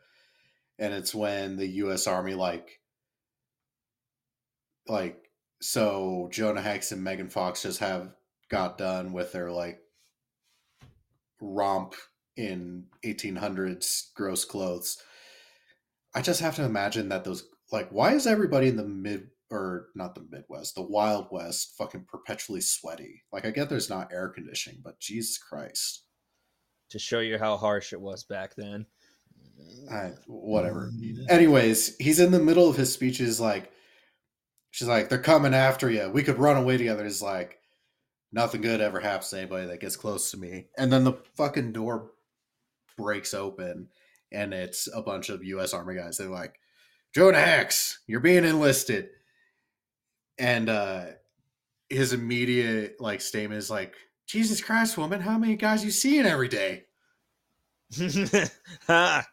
[0.78, 2.06] and it's when the U.S.
[2.06, 2.80] Army like,
[4.86, 8.14] like, so Jonah Hex and Megan Fox just have
[8.48, 9.79] got done with their like
[11.40, 11.94] romp
[12.36, 14.98] in 1800s gross clothes,
[16.14, 19.88] I just have to imagine that those like why is everybody in the mid or
[19.94, 23.22] not the Midwest, the Wild West, fucking perpetually sweaty?
[23.32, 26.04] Like I get there's not air conditioning, but Jesus Christ.
[26.90, 28.86] To show you how harsh it was back then.
[29.90, 30.90] I, whatever.
[30.92, 33.70] Mm, Anyways, he's in the middle of his speeches like,
[34.72, 36.10] she's like, they're coming after you.
[36.10, 37.04] We could run away together.
[37.04, 37.59] He's like,
[38.32, 40.66] nothing good ever happens to anybody that gets close to me.
[40.78, 42.12] And then the fucking door
[42.96, 43.88] breaks open
[44.32, 46.18] and it's a bunch of US Army guys.
[46.18, 46.60] They're like,
[47.14, 49.10] Jonah Hex, you're being enlisted.
[50.38, 51.06] And uh
[51.88, 53.94] his immediate like statement is like,
[54.26, 56.84] Jesus Christ, woman, how many guys you seeing every day?
[58.88, 59.24] I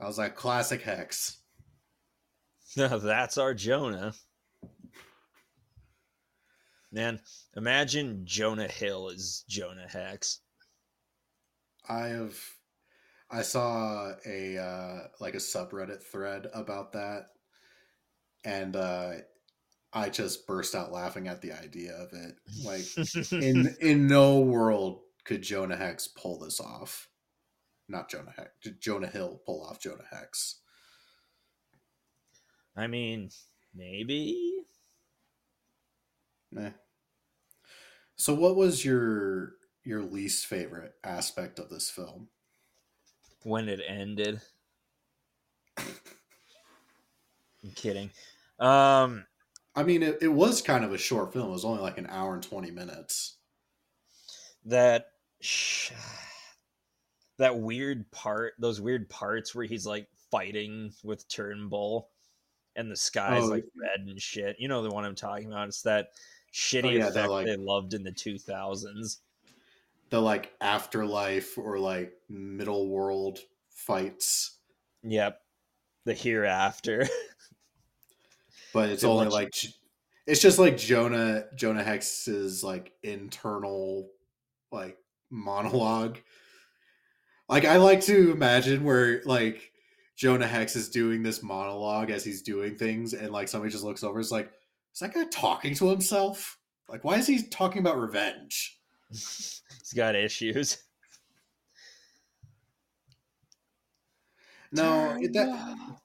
[0.00, 1.38] was like, classic Hex.
[2.76, 4.12] No, that's our Jonah.
[6.90, 7.20] Man,
[7.56, 10.40] imagine Jonah Hill as Jonah Hex.
[11.88, 12.38] I have
[13.30, 17.26] I saw a uh like a subreddit thread about that
[18.44, 19.12] and uh
[19.92, 22.36] I just burst out laughing at the idea of it.
[22.64, 27.08] Like in in no world could Jonah Hex pull this off.
[27.88, 28.50] Not Jonah Hex.
[28.80, 30.60] Jonah Hill pull off Jonah Hex.
[32.76, 33.30] I mean,
[33.74, 34.57] maybe.
[36.50, 36.70] Nah.
[38.16, 39.52] So what was your
[39.84, 42.28] your least favorite aspect of this film?
[43.44, 44.40] When it ended.
[45.78, 48.10] I'm kidding.
[48.58, 49.24] Um
[49.74, 51.48] I mean it, it was kind of a short film.
[51.48, 53.36] It was only like an hour and 20 minutes.
[54.64, 55.06] That
[55.40, 55.92] sh-
[57.38, 62.10] that weird part, those weird parts where he's like fighting with Turnbull
[62.74, 63.46] and the sky's Oh.
[63.46, 64.56] like red and shit.
[64.58, 65.68] You know the one I'm talking about.
[65.68, 66.08] It's that
[66.58, 69.18] shitty Oh, yeah, effect like- they loved in the 2000s.
[70.10, 73.38] The like afterlife or like middle world
[73.70, 74.56] fights.
[75.02, 75.40] Yep.
[76.04, 77.06] The hereafter.
[78.72, 79.54] but it's only like
[80.26, 84.08] it's just like Jonah Jonah Hex's like internal
[84.72, 84.96] like
[85.30, 86.18] monologue.
[87.48, 89.72] Like I like to imagine where like
[90.16, 94.02] Jonah Hex is doing this monologue as he's doing things, and like somebody just looks
[94.02, 94.50] over, is like,
[94.98, 96.58] is that guy talking to himself?
[96.88, 98.80] Like, why is he talking about revenge?
[99.12, 99.62] He's
[99.94, 100.76] got issues.
[104.72, 105.98] No, it- that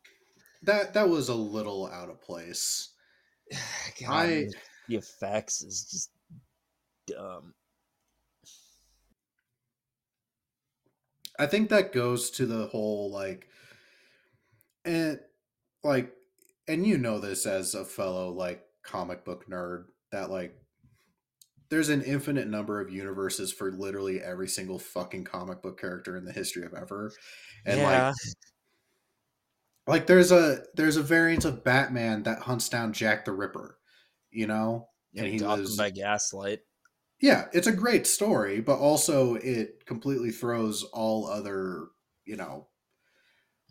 [0.62, 2.90] that that was a little out of place.
[4.00, 4.54] God, I- the-
[4.90, 6.12] the effects is just
[7.08, 7.56] dumb.
[11.40, 13.48] I think that goes to the whole like
[14.86, 15.20] and
[15.84, 16.14] like
[16.68, 20.56] and you know this as a fellow like comic book nerd that like
[21.70, 26.26] there's an infinite number of universes for literally every single fucking comic book character in
[26.26, 27.12] the history of ever.
[27.66, 28.08] And yeah.
[28.08, 28.16] like
[29.88, 33.78] like there's a there's a variant of Batman that hunts down Jack the Ripper,
[34.30, 34.88] you know?
[35.16, 36.60] and he was- by Gaslight.
[37.22, 41.88] yeah, it's a great story, but also it completely throws all other,
[42.26, 42.68] you know,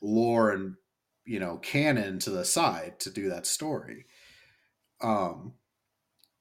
[0.00, 0.74] lore and
[1.24, 4.06] you know canon to the side to do that story.
[5.02, 5.54] Um,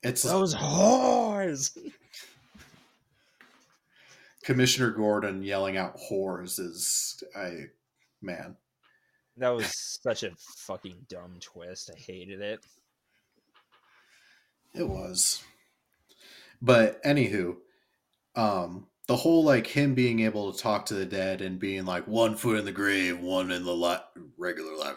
[0.03, 1.77] it's Those whores.
[4.43, 7.65] Commissioner Gordon yelling out "whores" is I
[8.21, 8.55] man.
[9.37, 11.91] That was such a fucking dumb twist.
[11.95, 12.65] I hated it.
[14.73, 15.43] It was.
[16.61, 17.57] But anywho,
[18.35, 22.07] um the whole like him being able to talk to the dead and being like
[22.07, 24.95] one foot in the grave, one in the li- regular life.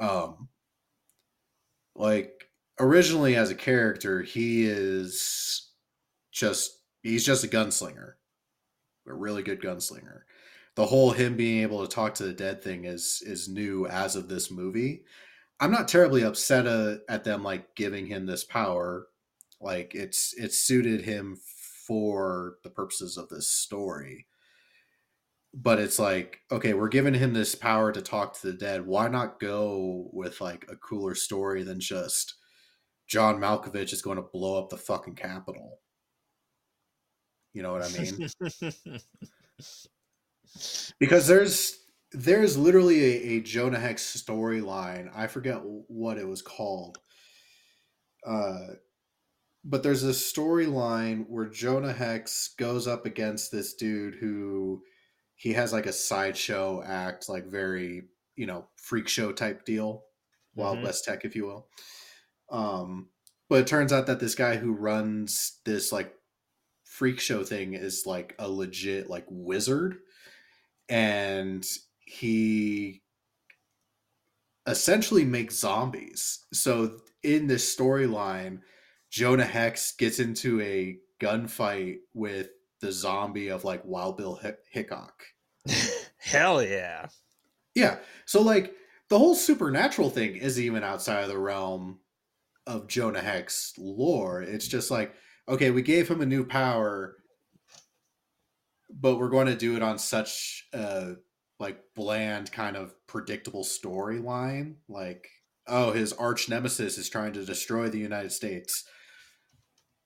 [0.00, 0.48] Um
[1.98, 5.72] like originally as a character, he is
[6.32, 8.12] just he's just a gunslinger.
[9.06, 10.20] A really good gunslinger.
[10.76, 14.14] The whole him being able to talk to the dead thing is is new as
[14.16, 15.02] of this movie.
[15.60, 19.08] I'm not terribly upset uh, at them like giving him this power.
[19.60, 21.36] Like it's it's suited him
[21.84, 24.27] for the purposes of this story.
[25.54, 28.86] But it's like, okay, we're giving him this power to talk to the dead.
[28.86, 32.34] Why not go with like a cooler story than just
[33.06, 35.80] John Malkovich is going to blow up the fucking Capitol?
[37.54, 38.28] You know what I mean?
[41.00, 41.78] because there's
[42.12, 45.10] there's literally a, a Jonah Hex storyline.
[45.14, 46.98] I forget what it was called.
[48.26, 48.74] Uh,
[49.64, 54.82] but there's a storyline where Jonah Hex goes up against this dude who
[55.38, 60.06] he has like a sideshow act, like very you know freak show type deal,
[60.56, 60.84] Wild Mhm.
[60.84, 61.70] West Tech, if you will.
[62.50, 63.10] Um,
[63.48, 66.14] but it turns out that this guy who runs this like
[66.84, 69.98] freak show thing is like a legit like wizard
[70.88, 71.66] and
[72.00, 73.02] he
[74.66, 76.46] essentially makes zombies.
[76.52, 78.62] So in this storyline,
[79.10, 82.50] Jonah Hex gets into a gunfight with
[82.80, 85.22] the zombie of like Wild Bill Hick- Hickok.
[86.18, 87.06] Hell yeah.
[87.74, 87.98] Yeah.
[88.26, 88.74] So like
[89.08, 92.00] the whole supernatural thing is even outside of the realm
[92.66, 94.42] of Jonah Hex lore.
[94.42, 95.14] It's just like,
[95.48, 97.16] okay, we gave him a new power,
[98.90, 101.14] but we're going to do it on such a
[101.58, 104.76] like bland kind of predictable storyline.
[104.88, 105.28] Like,
[105.66, 108.84] oh, his arch nemesis is trying to destroy the United States.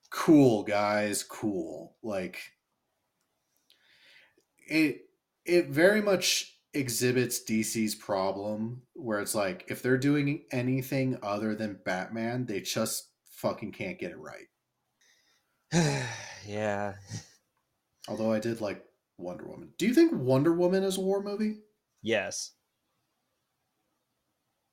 [0.09, 1.97] Cool, guys, cool.
[2.01, 2.39] Like
[4.67, 5.01] it
[5.45, 11.79] it very much exhibits DC's problem where it's like if they're doing anything other than
[11.85, 14.47] Batman, they just fucking can't get it right.
[16.47, 16.93] yeah.
[18.07, 18.83] Although I did like
[19.17, 19.69] Wonder Woman.
[19.77, 21.59] Do you think Wonder Woman is a war movie?
[22.01, 22.51] Yes.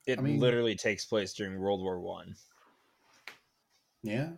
[0.07, 2.35] It I mean- literally takes place during World War One.
[4.03, 4.31] Yeah.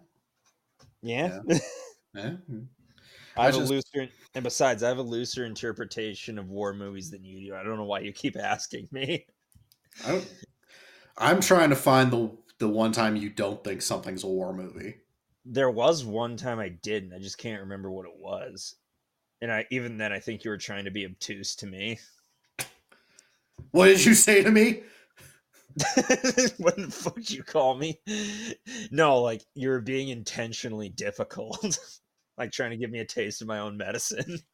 [1.02, 1.40] Yeah.
[1.46, 1.58] Yeah.
[2.14, 2.64] Mm-hmm.
[3.36, 7.24] I have a looser and besides I have a looser interpretation of war movies than
[7.24, 7.54] you do.
[7.54, 9.26] I don't know why you keep asking me.
[10.06, 14.52] I am trying to find the the one time you don't think something's a war
[14.52, 14.96] movie.
[15.44, 17.12] There was one time I didn't.
[17.12, 18.76] I just can't remember what it was.
[19.40, 21.98] And I even then I think you were trying to be obtuse to me.
[23.72, 24.82] What did you say to me?
[26.58, 27.98] what the fuck did you call me?
[28.90, 31.78] No, like you're being intentionally difficult.
[32.42, 34.40] like trying to give me a taste of my own medicine.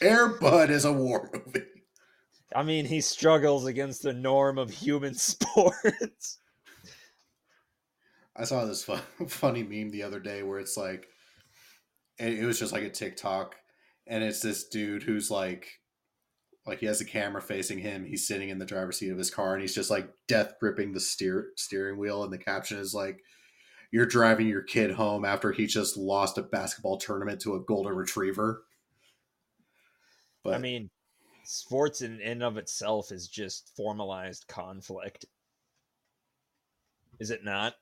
[0.00, 1.66] Air Bud is a war movie.
[2.54, 6.38] I mean, he struggles against the norm of human sports.
[8.36, 11.08] I saw this fun, funny meme the other day where it's like,
[12.20, 13.54] it was just like a TikTok,
[14.06, 15.68] and it's this dude who's like,
[16.66, 18.04] like he has a camera facing him.
[18.04, 20.92] He's sitting in the driver's seat of his car, and he's just like death gripping
[20.92, 22.24] the steer steering wheel.
[22.24, 23.20] And the caption is like,
[23.90, 27.94] "You're driving your kid home after he just lost a basketball tournament to a golden
[27.94, 28.64] retriever."
[30.42, 30.90] But I mean,
[31.44, 35.24] sports in and of itself is just formalized conflict.
[37.18, 37.74] Is it not?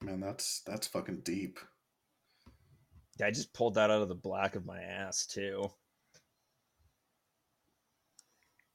[0.00, 1.58] man, that's that's fucking deep.
[3.22, 5.70] I just pulled that out of the black of my ass too.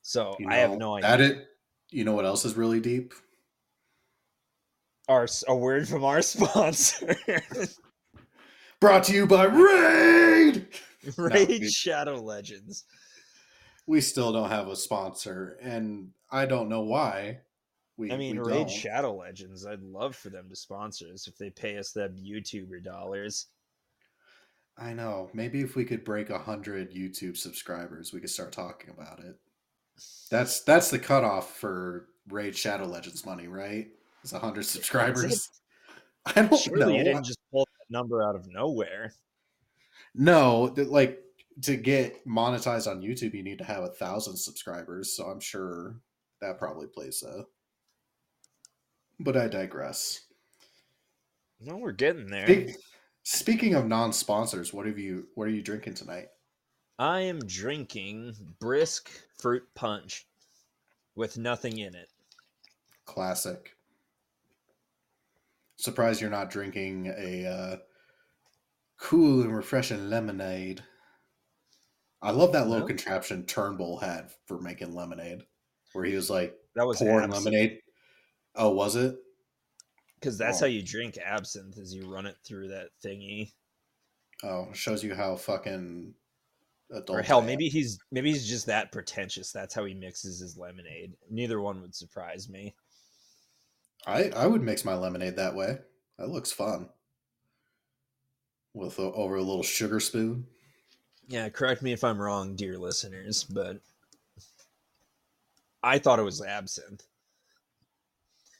[0.01, 1.09] So You I have no idea.
[1.09, 1.47] That it.
[1.91, 3.13] You know what else is really deep?
[5.07, 7.15] Our a word from our sponsor,
[8.79, 10.67] Brought to you by Raid.
[11.17, 12.85] Raid we- Shadow Legends.
[13.87, 17.39] we still don't have a sponsor, and I don't know why.
[17.97, 18.71] We, I mean, Raid don't.
[18.71, 19.65] Shadow Legends.
[19.65, 23.47] I'd love for them to sponsor us if they pay us them YouTuber dollars.
[24.77, 25.29] I know.
[25.33, 29.35] Maybe if we could break a hundred YouTube subscribers, we could start talking about it.
[30.31, 33.89] That's that's the cutoff for Raid Shadow Legends money, right?
[34.23, 35.49] It's a hundred subscribers.
[36.25, 36.97] I don't Surely know.
[36.97, 39.13] you didn't just pull that number out of nowhere.
[40.15, 41.19] No, like
[41.63, 45.15] to get monetized on YouTube, you need to have a thousand subscribers.
[45.15, 45.95] So I'm sure
[46.41, 47.45] that probably plays a.
[49.19, 50.21] But I digress.
[51.59, 52.47] No, we're getting there.
[52.47, 52.75] Speak-
[53.23, 55.27] speaking of non-sponsors, what have you?
[55.35, 56.27] What are you drinking tonight?
[56.99, 59.09] I am drinking brisk
[59.39, 60.25] fruit punch
[61.15, 62.07] with nothing in it.
[63.05, 63.75] Classic.
[65.75, 67.77] Surprised you're not drinking a uh,
[68.99, 70.83] cool and refreshing lemonade.
[72.21, 72.87] I love that little No?
[72.87, 75.43] contraption Turnbull had for making lemonade,
[75.93, 77.45] where he was like That was pouring absinthe.
[77.45, 77.79] lemonade.
[78.55, 79.15] Oh, was it?
[80.19, 80.65] Because that's Oh.
[80.65, 83.51] how you drink absinthe, is you run it through that thingy.
[84.43, 86.13] Oh, shows you how fucking
[86.91, 87.09] adult.
[87.19, 89.51] Or hell, maybe he's maybe he's just that pretentious.
[89.51, 91.17] That's how he mixes his lemonade.
[91.29, 92.75] Neither one would surprise me.
[94.05, 95.79] I I would mix my lemonade that way.
[96.17, 96.89] That looks fun.
[98.73, 100.47] With a, over a little sugar spoon.
[101.27, 103.79] Yeah, correct me if I'm wrong, dear listeners, but
[105.81, 107.03] I thought it was absinthe.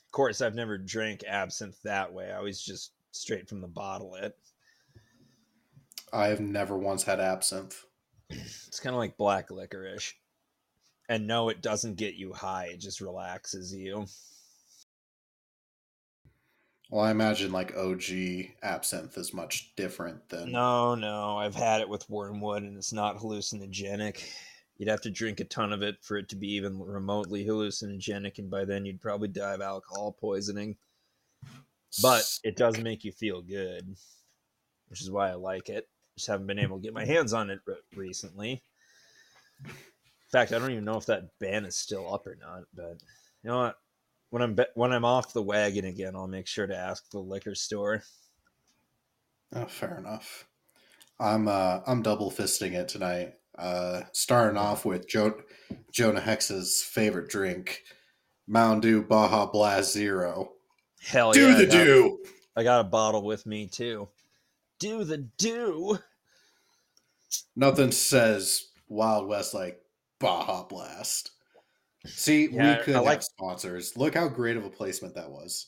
[0.05, 2.31] Of course, I've never drank absinthe that way.
[2.31, 4.37] I always just straight from the bottle it.
[6.11, 7.83] I have never once had absinthe.
[8.29, 10.13] It's kind of like black licorice.
[11.09, 12.67] And no, it doesn't get you high.
[12.71, 14.05] It just relaxes you.
[16.93, 18.03] Well, I imagine like OG
[18.61, 20.51] absinthe is much different than.
[20.51, 24.23] No, no, I've had it with wormwood and it's not hallucinogenic.
[24.77, 28.37] You'd have to drink a ton of it for it to be even remotely hallucinogenic,
[28.37, 30.75] and by then you'd probably die of alcohol poisoning.
[31.99, 33.95] But it does make you feel good,
[34.89, 35.89] which is why I like it.
[36.15, 37.61] Just haven't been able to get my hands on it
[37.95, 38.61] recently.
[39.65, 39.73] In
[40.31, 42.65] fact, I don't even know if that ban is still up or not.
[42.71, 43.01] But
[43.41, 43.77] you know what?
[44.33, 47.19] When I'm be- when I'm off the wagon again, I'll make sure to ask the
[47.19, 48.01] liquor store.
[49.55, 50.47] Oh, fair enough.
[51.19, 53.35] I'm uh I'm double fisting it tonight.
[53.55, 55.39] Uh starting off with jo-
[55.91, 57.83] Jonah Hex's favorite drink,
[58.47, 60.53] Mountain Dew Baja Blast Zero.
[60.99, 61.47] Hell do yeah!
[61.49, 62.19] Do the I got- do.
[62.55, 64.09] I got a bottle with me too.
[64.79, 65.99] Do the do.
[67.55, 69.79] Nothing says Wild West like
[70.17, 71.32] Baja Blast.
[72.05, 73.95] See, Yeah, we could I like- have sponsors.
[73.97, 75.67] Look how great of a placement that was.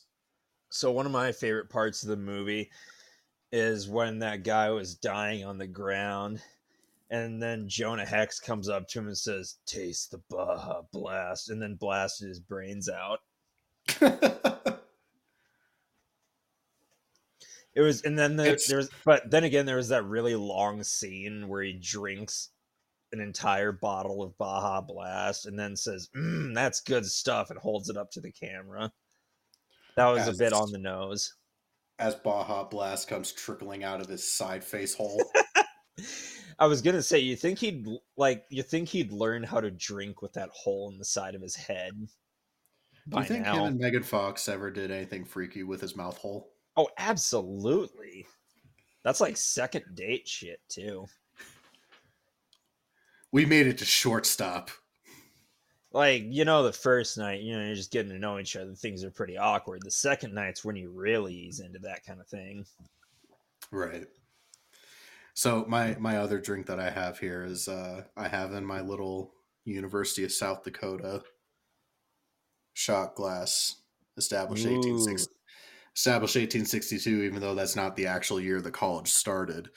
[0.70, 2.70] So one of my favorite parts of the movie
[3.52, 6.42] is when that guy was dying on the ground
[7.10, 11.62] and then Jonah Hex comes up to him and says, "Taste the Baja Blast," and
[11.62, 13.20] then blasted his brains out.
[17.74, 21.46] It was, and then there, was, but then again, there was that really long scene
[21.46, 22.48] where he drinks
[23.12, 27.88] an entire bottle of Baja Blast and then says, mm, "That's good stuff," and holds
[27.88, 28.92] it up to the camera.
[29.96, 31.34] That was a bit on the nose.
[31.98, 35.22] As Baja Blast comes trickling out of his side face hole.
[36.58, 37.86] I was gonna say, you think he'd
[38.16, 41.42] like, you think he'd learn how to drink with that hole in the side of
[41.42, 41.92] his head
[43.08, 43.56] Do you think now?
[43.56, 46.52] him and Megan Fox ever did anything freaky with his mouth hole?
[46.76, 48.26] Oh, absolutely.
[49.04, 51.06] That's like second date shit too.
[53.32, 54.70] We made it to shortstop.
[55.92, 58.74] Like, you know, the first night, you know, you're just getting to know each other.
[58.74, 59.80] Things are pretty awkward.
[59.82, 62.66] The second night's when you really ease into that kind of thing.
[63.70, 64.06] Right.
[65.36, 68.80] So my my other drink that I have here is uh I have in my
[68.80, 71.22] little University of South Dakota
[72.72, 73.76] shot glass
[74.16, 74.76] established Ooh.
[74.76, 75.32] 1860
[75.94, 79.68] established 1862 even though that's not the actual year the college started.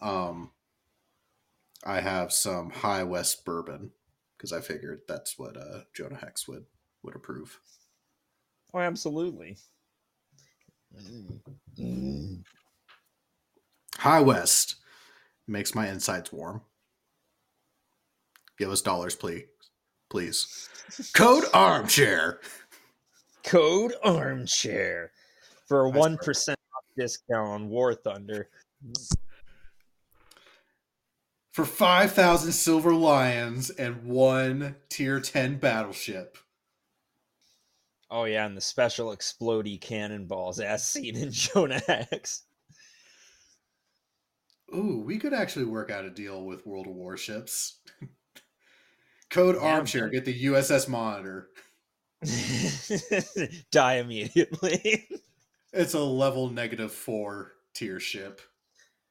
[0.00, 0.52] Um
[1.84, 3.90] I have some High West bourbon
[4.36, 6.66] because I figured that's what uh Jonah Hex would
[7.02, 7.58] would approve.
[8.74, 9.56] Oh, absolutely.
[11.78, 12.42] Mm.
[13.96, 14.76] High West
[15.46, 16.62] makes my insides warm.
[18.58, 19.44] Give us dollars, please.
[20.10, 20.68] Please.
[21.14, 22.40] Code armchair.
[23.44, 25.12] Code armchair
[25.66, 28.48] for a one percent off discount on War Thunder.
[31.52, 36.38] For 5,000 silver lions and one tier 10 battleship.
[38.10, 42.42] Oh yeah, and the special explodey cannonballs as seen in Jonah Hex.
[44.74, 47.78] Ooh, we could actually work out a deal with World of Warships.
[49.30, 50.08] Code Yeah, armchair.
[50.08, 51.50] Get the USS Monitor.
[53.70, 55.08] Die immediately.
[55.72, 58.40] It's a level negative four tier ship.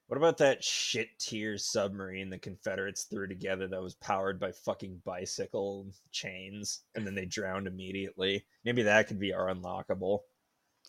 [0.09, 5.03] What about that shit tier submarine the Confederates threw together that was powered by fucking
[5.05, 8.43] bicycle chains and then they drowned immediately?
[8.65, 10.21] Maybe that could be our unlockable.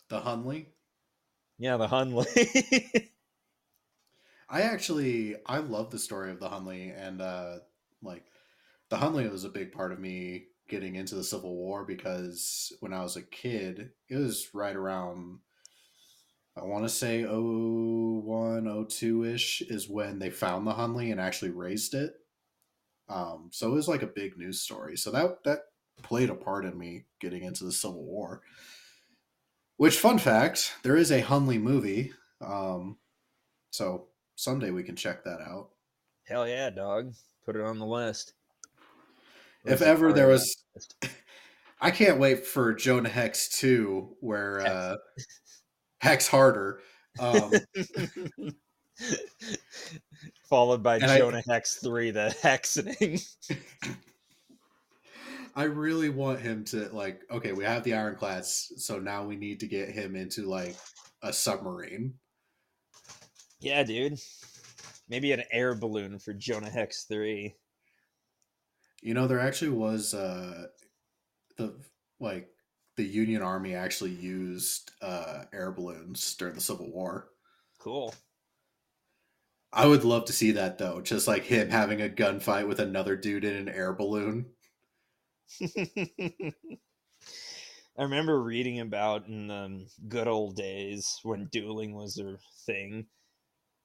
[0.09, 0.68] The Hunley.
[1.59, 3.11] Yeah, the Hunley.
[4.49, 7.57] I actually I love the story of the Hunley and uh
[8.03, 8.25] like
[8.89, 12.95] the Hunley was a big part of me getting into the Civil War because when
[12.95, 15.41] I was a kid, it was right around
[16.61, 21.51] I want to say 01, 02 ish is when they found the Hunley and actually
[21.51, 22.15] raised it.
[23.09, 24.97] Um, so it was like a big news story.
[24.97, 25.61] So that that
[26.03, 28.43] played a part in me getting into the Civil War.
[29.77, 32.13] Which fun fact, there is a Hunley movie.
[32.41, 32.99] Um,
[33.71, 35.71] so someday we can check that out.
[36.25, 37.15] Hell yeah, dog.
[37.45, 38.35] Put it on the list.
[39.65, 40.65] if ever there was
[41.81, 44.97] I can't wait for Jonah Hex 2 where uh
[46.01, 46.80] Hex Harder.
[47.18, 47.51] Um
[50.48, 53.24] Followed by And I- Jonah Hex 3, the hexing.
[55.57, 59.61] I really want him to like okay, we have the ironclads, so now we need
[59.61, 60.76] to get him into like
[61.22, 62.14] a submarine.
[63.61, 64.18] yeah, dude.
[65.09, 67.53] Maybe an air balloon for Jonah Hex 3.
[69.03, 70.66] You know, there actually was uh
[71.57, 71.74] the
[72.20, 72.48] like
[73.01, 77.30] the Union Army actually used uh air balloons during the Civil War.
[77.78, 78.14] Cool.
[79.72, 83.16] I would love to see that though, just like him having a gunfight with another
[83.16, 84.51] dude in an air balloon.
[85.61, 86.53] I
[87.96, 92.36] remember reading about in the good old days when dueling was a
[92.66, 93.07] thing.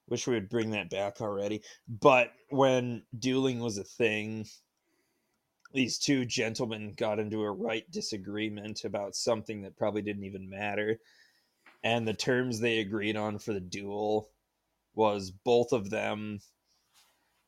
[0.08, 1.62] Wish we would bring that back already.
[1.88, 4.44] But when dueling was a thing,
[5.76, 10.98] these two gentlemen got into a right disagreement about something that probably didn't even matter.
[11.84, 14.30] And the terms they agreed on for the duel
[14.94, 16.40] was both of them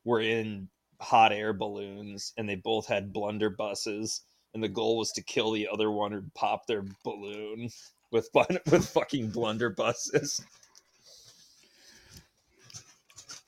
[0.05, 0.69] were in
[1.01, 4.21] hot air balloons and they both had blunderbusses
[4.53, 7.71] and the goal was to kill the other one or pop their balloon
[8.11, 8.29] with
[8.71, 10.43] with fucking blunderbusses.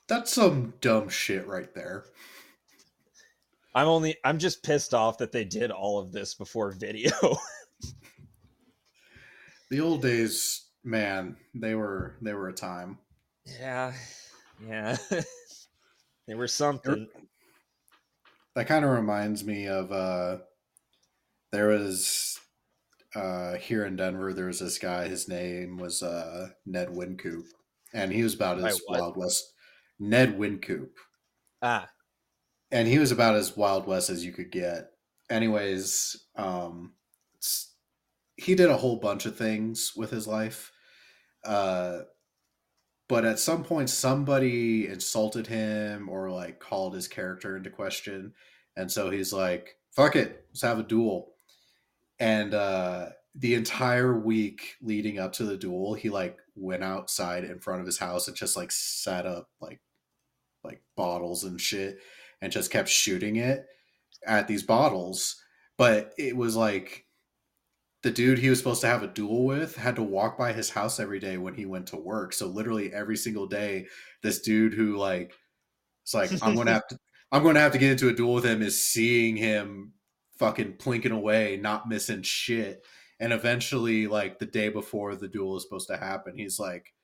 [0.09, 2.05] That's some dumb shit right there.
[3.74, 7.10] I'm only I'm just pissed off that they did all of this before video.
[9.70, 12.98] the old days, man, they were they were a time.
[13.44, 13.92] Yeah.
[14.66, 14.96] Yeah.
[16.26, 17.06] they were something.
[18.56, 20.38] That kind of reminds me of uh
[21.52, 22.40] there was
[23.14, 27.44] uh here in Denver there was this guy his name was uh Ned Wynkoop
[27.92, 29.52] and he was about as Wild West
[30.00, 30.90] Ned Wynkoop.
[31.62, 31.88] Ah
[32.72, 34.90] and he was about as wild west as you could get.
[35.28, 36.92] Anyways, um,
[38.36, 40.72] he did a whole bunch of things with his life.
[41.44, 42.00] Uh,
[43.08, 48.34] but at some point, somebody insulted him or like called his character into question,
[48.76, 51.32] and so he's like, "Fuck it, let's have a duel."
[52.20, 57.58] And uh, the entire week leading up to the duel, he like went outside in
[57.58, 59.80] front of his house and just like set up like
[60.62, 61.98] like bottles and shit
[62.41, 63.66] and just kept shooting it
[64.26, 65.36] at these bottles.
[65.76, 67.07] But it was like
[68.03, 70.70] the dude he was supposed to have a duel with had to walk by his
[70.70, 72.32] house every day when he went to work.
[72.32, 73.86] So literally every single day,
[74.22, 75.32] this dude who like
[76.03, 76.99] it's like I'm gonna have to
[77.32, 79.93] I'm gonna have to get into a duel with him is seeing him
[80.38, 82.84] fucking plinking away, not missing shit.
[83.20, 86.95] And eventually, like the day before the duel is supposed to happen, he's like,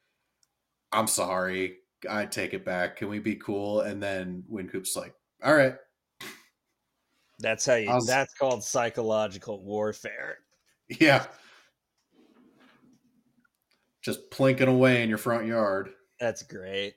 [0.91, 1.77] I'm sorry.
[2.09, 2.97] I take it back.
[2.97, 3.83] Can we be cool?
[3.83, 5.15] And then Wynkoop's like,
[5.47, 5.77] all right.
[7.39, 7.89] That's how you.
[7.89, 10.39] Was, that's called psychological warfare.
[11.01, 11.25] Yeah.
[14.03, 15.91] Just plinking away in your front yard.
[16.19, 16.95] That's great.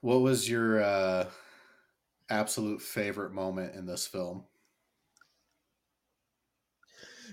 [0.00, 1.26] What was your uh,
[2.30, 4.44] absolute favorite moment in this film?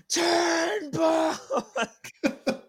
[0.08, 1.34] Turnbull.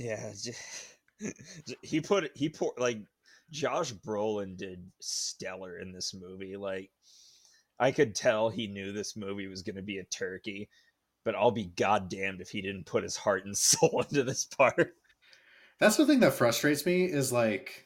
[0.00, 0.32] Yeah,
[1.82, 3.00] he put he put like
[3.50, 6.56] Josh Brolin did stellar in this movie.
[6.56, 6.90] Like
[7.78, 10.70] I could tell he knew this movie was going to be a turkey,
[11.22, 14.94] but I'll be goddamned if he didn't put his heart and soul into this part.
[15.78, 17.84] That's the thing that frustrates me is like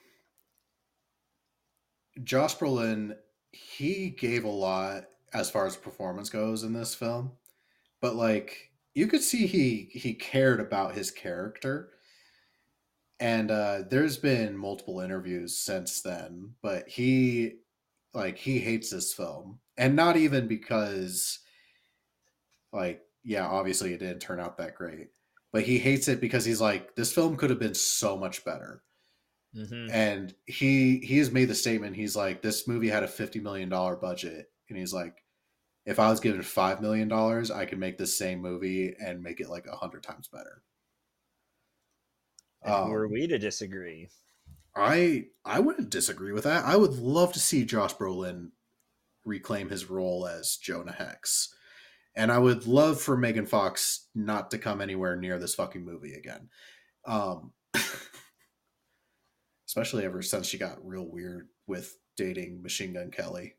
[2.23, 3.17] Josh Brolin.
[3.51, 7.33] He gave a lot as far as performance goes in this film,
[8.01, 11.91] but like you could see he he cared about his character
[13.21, 17.55] and uh, there's been multiple interviews since then but he
[18.13, 21.41] like he hates this film and not even because
[22.73, 25.09] like yeah obviously it didn't turn out that great
[25.53, 28.83] but he hates it because he's like this film could have been so much better
[29.57, 29.91] mm-hmm.
[29.91, 33.69] and he he has made the statement he's like this movie had a 50 million
[33.69, 35.23] dollar budget and he's like
[35.87, 39.41] if i was given five million dollars i could make the same movie and make
[39.41, 40.63] it like a hundred times better
[42.65, 44.09] um, um, we to disagree?
[44.77, 46.65] I I wouldn't disagree with that.
[46.65, 48.51] I would love to see Josh Brolin
[49.25, 51.55] reclaim his role as Jonah Hex.
[52.17, 56.15] And I would love for Megan Fox not to come anywhere near this fucking movie
[56.15, 56.49] again.
[57.07, 57.53] Um,
[59.67, 63.57] especially ever since she got real weird with dating Machine Gun Kelly.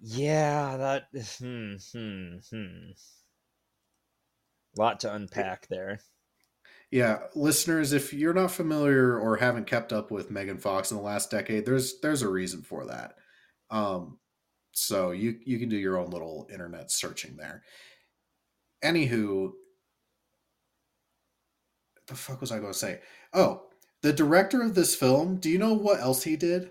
[0.00, 1.04] Yeah, that
[1.38, 2.90] hmm hmm hmm.
[4.76, 6.00] Lot to unpack there.
[6.90, 11.02] Yeah, listeners, if you're not familiar or haven't kept up with Megan Fox in the
[11.02, 13.14] last decade, there's there's a reason for that.
[13.70, 14.18] Um,
[14.72, 17.62] so you you can do your own little internet searching there.
[18.84, 19.50] Anywho,
[22.06, 23.00] the fuck was I going to say?
[23.32, 23.62] Oh,
[24.02, 25.36] the director of this film.
[25.38, 26.70] Do you know what else he did?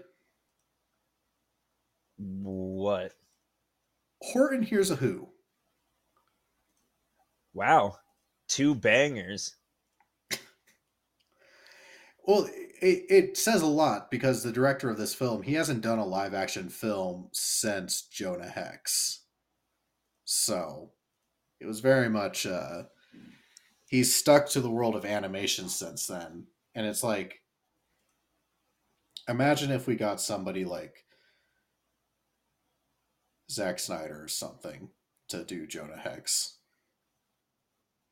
[2.17, 3.13] What?
[4.21, 5.29] Horton Hears a Who.
[7.53, 7.97] Wow,
[8.47, 9.55] two bangers.
[12.27, 12.49] Well,
[12.81, 16.05] it, it says a lot because the director of this film, he hasn't done a
[16.05, 19.21] live action film since Jonah Hex.
[20.25, 20.91] So
[21.59, 22.83] it was very much uh
[23.87, 26.47] he's stuck to the world of animation since then.
[26.73, 27.41] And it's like
[29.29, 31.05] imagine if we got somebody like
[33.49, 34.89] Zack Snyder or something
[35.29, 36.57] to do Jonah Hex.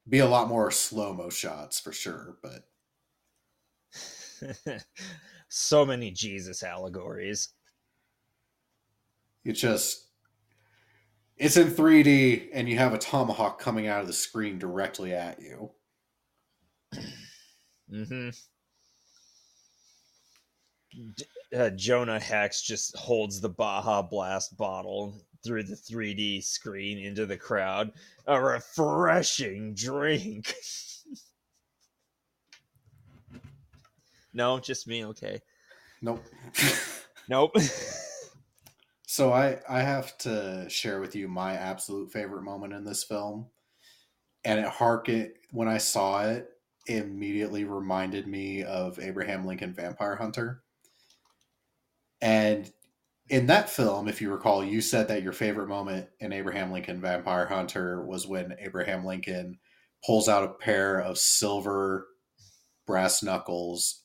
[0.07, 2.67] Be a lot more slow mo shots for sure, but
[5.49, 7.49] so many Jesus allegories.
[9.43, 10.07] It just
[11.37, 15.41] it's in 3D and you have a tomahawk coming out of the screen directly at
[15.41, 15.71] you.
[17.91, 18.29] Mm-hmm.
[21.55, 27.37] Uh, Jonah Hex just holds the Baja Blast bottle through the 3D screen into the
[27.37, 27.91] crowd.
[28.25, 30.55] A refreshing drink.
[34.33, 35.05] no, just me.
[35.05, 35.39] Okay.
[36.01, 36.23] Nope.
[37.29, 37.55] nope.
[39.07, 43.47] so I I have to share with you my absolute favorite moment in this film,
[44.43, 46.49] and it harken when I saw it
[46.87, 50.63] immediately reminded me of Abraham Lincoln Vampire Hunter.
[52.21, 52.71] And
[53.29, 57.01] in that film, if you recall, you said that your favorite moment in Abraham Lincoln
[57.01, 59.59] Vampire Hunter was when Abraham Lincoln
[60.05, 62.07] pulls out a pair of silver
[62.85, 64.02] brass knuckles.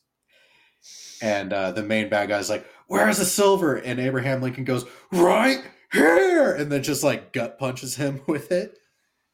[1.21, 3.75] And uh, the main bad guy's like, Where's the silver?
[3.75, 5.61] And Abraham Lincoln goes, Right
[5.91, 6.53] here.
[6.53, 8.77] And then just like gut punches him with it.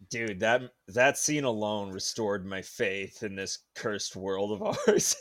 [0.09, 5.15] Dude, that that scene alone restored my faith in this cursed world of ours.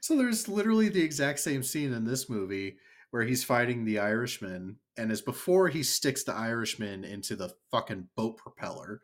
[0.00, 2.76] so there's literally the exact same scene in this movie
[3.10, 8.08] where he's fighting the Irishman, and as before he sticks the Irishman into the fucking
[8.16, 9.00] boat propeller.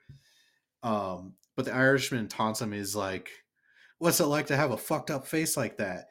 [0.83, 2.73] Um, but the Irishman taunts him.
[2.73, 3.31] Is like,
[3.99, 6.07] "What's it like to have a fucked up face like that?"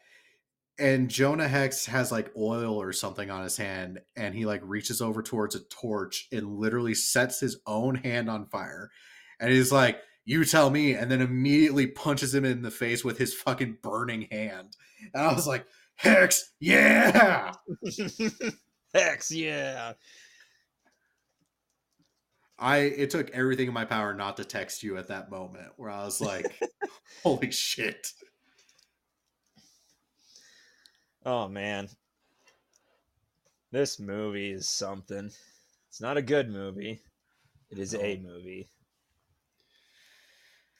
[0.77, 5.01] And Jonah Hex has like oil or something on his hand, and he like reaches
[5.01, 8.89] over towards a torch and literally sets his own hand on fire.
[9.39, 13.17] And he's like, "You tell me," and then immediately punches him in the face with
[13.17, 14.75] his fucking burning hand.
[15.13, 15.65] And I was like,
[15.95, 17.53] Hex, yeah.
[18.93, 19.93] Hex, yeah.
[22.57, 25.89] I it took everything in my power not to text you at that moment where
[25.89, 26.45] I was like,
[27.23, 28.11] holy shit.
[31.25, 31.89] Oh man.
[33.71, 35.29] This movie is something.
[35.89, 37.01] It's not a good movie.
[37.69, 37.99] It is no.
[37.99, 38.69] a movie.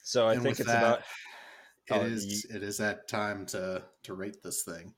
[0.02, 0.98] So I and think it's that, about
[1.88, 4.94] it oh, is, you, it is that time to to rate this thing.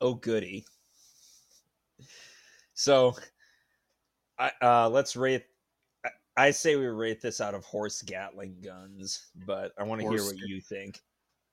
[0.00, 0.64] Oh goody.
[2.74, 3.14] So,
[4.38, 5.44] I uh, let's rate.
[6.36, 10.24] I say we rate this out of horse Gatling guns, but I want to hear
[10.24, 11.00] what you think.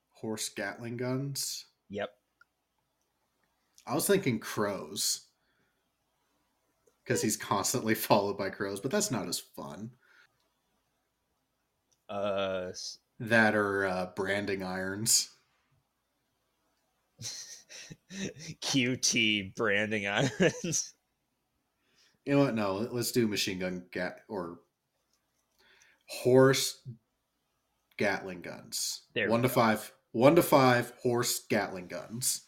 [0.09, 1.65] Horse Gatling guns.
[1.89, 2.09] Yep.
[3.86, 5.27] I was thinking crows
[7.03, 9.91] because he's constantly followed by crows, but that's not as fun.
[12.09, 12.71] Uh,
[13.19, 15.29] that are uh, branding irons.
[18.61, 20.93] QT branding irons.
[22.26, 22.55] You know what?
[22.55, 24.59] No, let's do machine gun gat or
[26.07, 26.82] horse
[27.97, 29.01] Gatling guns.
[29.13, 29.53] There one to go.
[29.53, 29.91] five.
[30.11, 32.41] One to five horse Gatling guns.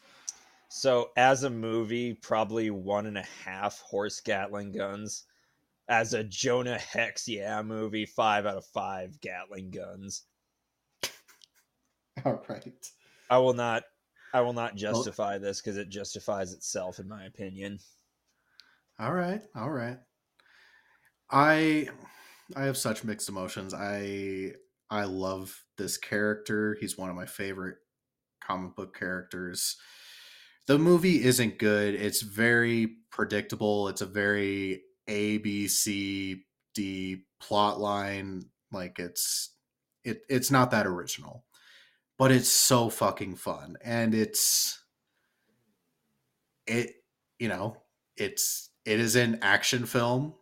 [0.70, 5.26] So as a movie, probably one and a half horse Gatling guns.
[5.88, 10.24] As a Jonah Hex, yeah, movie, five out of five Gatling guns.
[12.26, 12.92] All right.
[13.30, 13.84] I will not
[14.34, 17.78] I will not justify well, this because it justifies itself, in my opinion.
[18.98, 20.00] All right, all right.
[21.30, 21.90] I
[22.56, 23.74] I have such mixed emotions.
[23.74, 24.54] I
[24.90, 26.78] I love this character.
[26.80, 27.78] He's one of my favorite
[28.42, 29.78] comic book characters.
[30.68, 31.96] The movie isn't good.
[31.96, 33.90] It's very predictable.
[33.90, 38.44] It's a very A B C D plot line.
[38.72, 39.52] Like it's
[40.04, 41.46] it it's not that original
[42.20, 44.84] but it's so fucking fun and it's
[46.68, 46.96] it
[47.40, 47.76] you know
[48.18, 50.34] it's it is an action film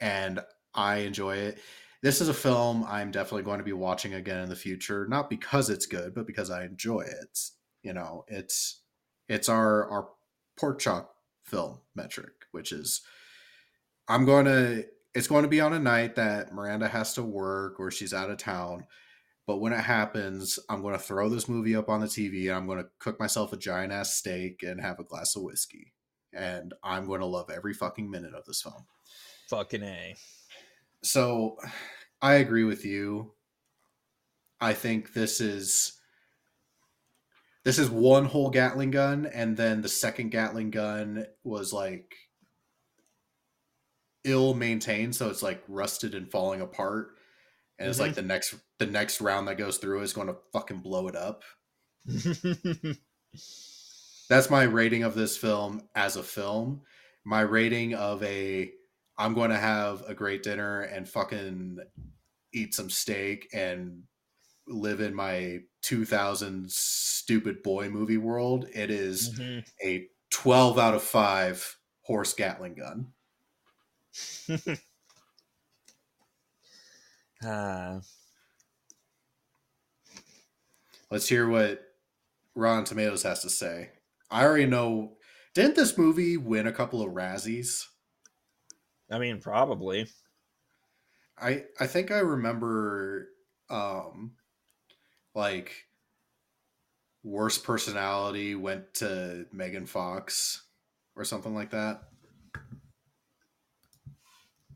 [0.00, 0.40] and
[0.74, 1.58] i enjoy it
[2.02, 5.30] this is a film i'm definitely going to be watching again in the future not
[5.30, 7.38] because it's good but because i enjoy it
[7.82, 8.82] you know it's
[9.28, 10.08] it's our our
[10.58, 11.14] pork chop
[11.44, 13.02] film metric which is
[14.08, 14.84] i'm going to
[15.14, 18.30] it's going to be on a night that miranda has to work or she's out
[18.30, 18.84] of town
[19.48, 22.56] but when it happens, I'm going to throw this movie up on the TV and
[22.58, 25.94] I'm going to cook myself a giant ass steak and have a glass of whiskey.
[26.32, 28.84] And I'm going to love every fucking minute of this film.
[29.48, 30.14] Fucking A.
[31.02, 31.56] So
[32.20, 33.32] I agree with you.
[34.60, 35.92] I think this is
[37.64, 42.14] this is one whole Gatling gun, and then the second Gatling gun was like
[44.24, 47.10] ill maintained, so it's like rusted and falling apart
[47.78, 47.90] and mm-hmm.
[47.90, 48.20] it's like mm-hmm.
[48.20, 51.42] the next the next round that goes through is going to fucking blow it up.
[54.28, 56.82] That's my rating of this film as a film.
[57.24, 58.70] My rating of a
[59.16, 61.78] I'm going to have a great dinner and fucking
[62.52, 64.04] eat some steak and
[64.68, 68.66] live in my 2000 stupid boy movie world.
[68.74, 69.60] It is mm-hmm.
[69.84, 73.08] a 12 out of 5 horse Gatling gun.
[77.44, 78.00] uh,
[81.10, 81.82] Let's hear what
[82.54, 83.88] Rotten Tomatoes has to say.
[84.30, 85.16] I already know.
[85.54, 87.84] Didn't this movie win a couple of Razzies?
[89.10, 90.08] I mean, probably.
[91.38, 93.28] I I think I remember
[93.70, 94.32] um
[95.34, 95.88] like
[97.22, 100.64] worst personality went to Megan Fox
[101.16, 102.02] or something like that.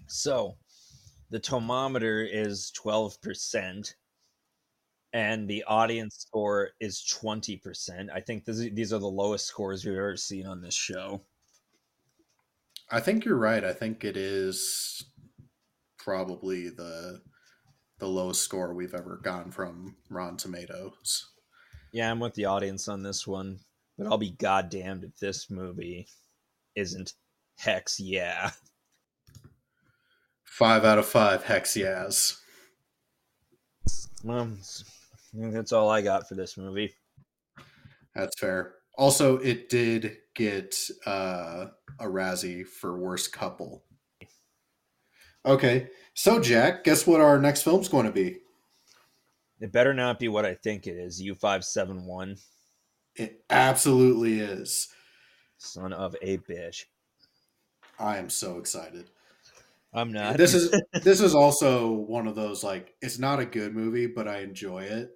[0.06, 0.56] So,
[1.30, 3.94] the tomatometer is 12%,
[5.12, 5.72] and the mm-hmm.
[5.72, 8.08] audience score is 20%.
[8.12, 11.22] I think this, these are the lowest scores we've ever seen on this show.
[12.90, 13.64] I think you're right.
[13.64, 15.04] I think it is
[15.98, 17.20] probably the
[17.98, 21.30] the lowest score we've ever gotten from Rotten Tomatoes.
[21.92, 23.60] Yeah, I'm with the audience on this one,
[23.96, 26.08] but I'll be goddamned if this movie
[26.74, 27.12] isn't
[27.58, 28.50] hex yeah.
[30.42, 32.42] Five out of five hex yes.
[34.24, 34.50] Well,
[35.34, 36.94] I think that's all I got for this movie.
[38.14, 38.74] That's fair.
[38.98, 40.76] Also, it did get
[41.06, 41.66] uh,
[41.98, 43.84] a Razzie for worst couple.
[45.44, 48.38] Okay, so Jack, guess what our next film's going to be?
[49.60, 51.20] It better not be what I think it is.
[51.20, 52.36] U five seven one.
[53.16, 54.88] It absolutely is.
[55.58, 56.84] Son of a bitch.
[57.98, 59.10] I am so excited.
[59.94, 60.36] I'm not.
[60.36, 64.28] This is this is also one of those like it's not a good movie, but
[64.28, 65.10] I enjoy it.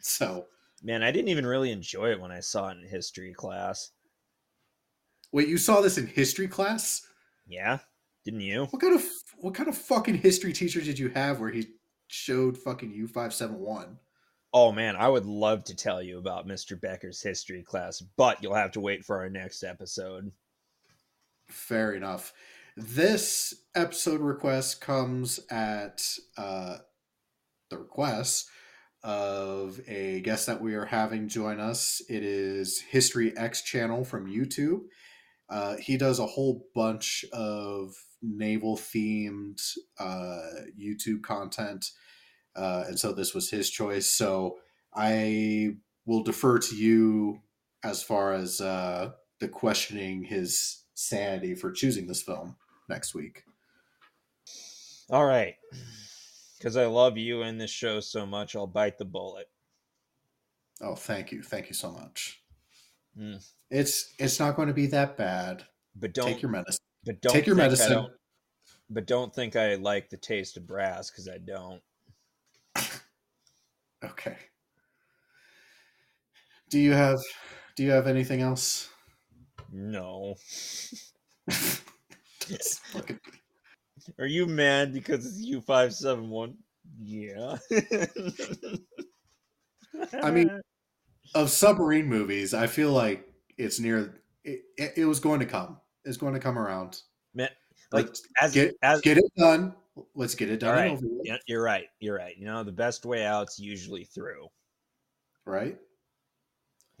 [0.02, 0.46] So
[0.82, 3.90] man, I didn't even really enjoy it when I saw it in history class.
[5.32, 7.06] wait, you saw this in history class?
[7.46, 7.78] Yeah,
[8.24, 8.64] didn't you?
[8.70, 9.04] What kind of
[9.38, 11.66] what kind of fucking history teacher did you have where he
[12.06, 13.98] showed fucking U five seven one?
[14.52, 16.80] Oh man, I would love to tell you about Mr.
[16.80, 20.32] Becker's history class, but you'll have to wait for our next episode.
[21.48, 22.32] Fair enough.
[22.76, 26.02] This episode request comes at
[26.36, 26.78] uh,
[27.68, 28.48] the request
[29.02, 32.02] of a guest that we are having join us.
[32.08, 34.80] It is History X channel from YouTube.
[35.48, 39.60] Uh, he does a whole bunch of naval themed
[39.98, 40.40] uh,
[40.78, 41.90] YouTube content.
[42.54, 44.06] Uh, and so this was his choice.
[44.10, 44.58] So
[44.94, 45.76] I
[46.06, 47.40] will defer to you
[47.82, 52.56] as far as uh, the questioning his sanity for choosing this film
[52.88, 53.44] next week.
[55.10, 55.54] All right.
[56.60, 59.48] Because I love you and this show so much, I'll bite the bullet.
[60.82, 62.42] Oh, thank you, thank you so much.
[63.18, 63.42] Mm.
[63.70, 65.64] It's it's not going to be that bad.
[65.96, 66.84] But don't Take your medicine.
[67.04, 68.08] but don't take your medicine.
[68.90, 71.80] but don't think I like the taste of brass because I don't.
[74.02, 74.38] Okay.
[76.70, 77.18] Do you have
[77.76, 78.88] Do you have anything else?
[79.70, 80.36] No.
[84.18, 86.56] Are you mad because it's U five seven one?
[87.02, 87.56] Yeah.
[90.22, 90.60] I mean,
[91.34, 93.26] of submarine movies, I feel like
[93.58, 94.22] it's near.
[94.44, 95.78] It, it, it was going to come.
[96.04, 97.02] It's going to come around.
[97.34, 97.50] man,
[97.92, 99.74] like Let's as get as get it done.
[100.14, 100.74] Let's get it done.
[100.74, 101.86] right, yeah, you're right.
[101.98, 102.36] You're right.
[102.36, 104.48] You know, the best way out's usually through.
[105.44, 105.76] Right.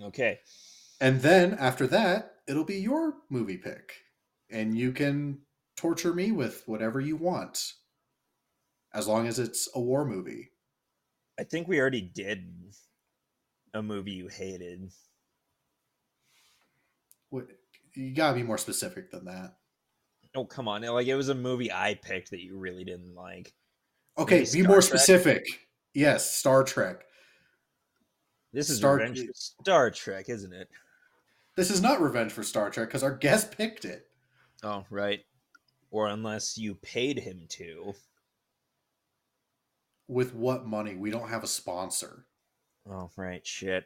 [0.02, 0.38] Okay.
[1.00, 3.94] And then after that, it'll be your movie pick.
[4.50, 5.38] And you can
[5.80, 7.72] torture me with whatever you want.
[8.92, 10.50] As long as it's a war movie.
[11.38, 12.52] I think we already did
[13.72, 14.90] a movie you hated.
[17.30, 17.46] What
[17.94, 19.54] you gotta be more specific than that.
[20.34, 20.82] Oh, come on.
[20.82, 23.54] Like it was a movie I picked that you really didn't like.
[24.18, 24.84] Okay, Maybe be Star more Trek?
[24.84, 25.44] specific.
[25.94, 27.04] Yes, Star Trek.
[28.52, 30.68] This is Star- Revenge for Star Trek, isn't it?
[31.56, 34.06] This is not revenge for Star Trek because our guest picked it.
[34.62, 35.20] Oh, right.
[35.90, 37.94] Or unless you paid him to.
[40.08, 40.94] With what money?
[40.96, 42.26] We don't have a sponsor.
[42.90, 43.46] Oh, right.
[43.46, 43.84] Shit.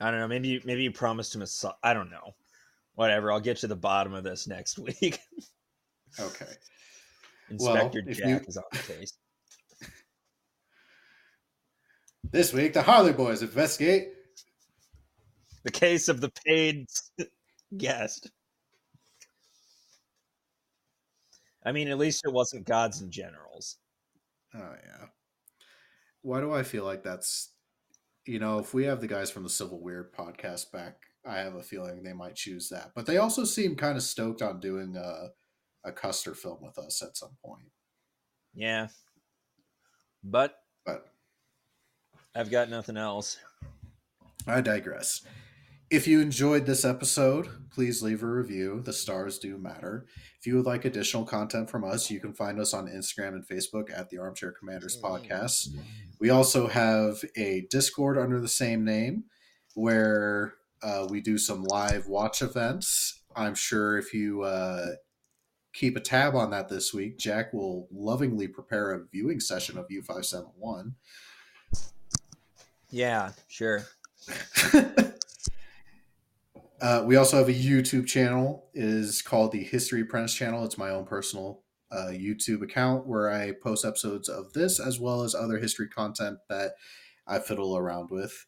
[0.00, 0.28] I don't know.
[0.28, 1.46] Maybe you, maybe you promised him a.
[1.46, 2.34] So- I don't know.
[2.94, 3.32] Whatever.
[3.32, 5.18] I'll get to the bottom of this next week.
[6.18, 6.52] Okay.
[7.50, 9.12] Inspector if Jack you- is on the case.
[12.32, 14.08] This week, the Hardy Boys investigate.
[15.62, 16.86] The case of the paid
[17.76, 18.30] guest.
[21.66, 23.76] I mean, at least it wasn't gods and generals.
[24.54, 25.06] Oh yeah.
[26.22, 27.52] Why do I feel like that's
[28.24, 31.54] you know, if we have the guys from the Civil Weird podcast back, I have
[31.56, 32.92] a feeling they might choose that.
[32.94, 35.28] But they also seem kind of stoked on doing a
[35.84, 37.70] a Custer film with us at some point.
[38.54, 38.88] Yeah.
[40.22, 41.06] But But
[42.34, 43.38] I've got nothing else.
[44.46, 45.22] I digress.
[45.88, 48.82] If you enjoyed this episode, please leave a review.
[48.84, 50.06] The stars do matter.
[50.40, 53.46] If you would like additional content from us, you can find us on Instagram and
[53.46, 55.68] Facebook at the Armchair Commanders Podcast.
[56.18, 59.24] We also have a Discord under the same name
[59.74, 63.22] where uh, we do some live watch events.
[63.36, 64.86] I'm sure if you uh,
[65.72, 69.86] keep a tab on that this week, Jack will lovingly prepare a viewing session of
[69.86, 70.94] U571.
[72.90, 73.84] Yeah, sure.
[76.80, 78.68] uh, we also have a YouTube channel.
[78.74, 80.64] It is called the History Apprentice channel.
[80.64, 85.22] It's my own personal uh, YouTube account where I post episodes of this as well
[85.22, 86.72] as other history content that
[87.26, 88.46] I fiddle around with.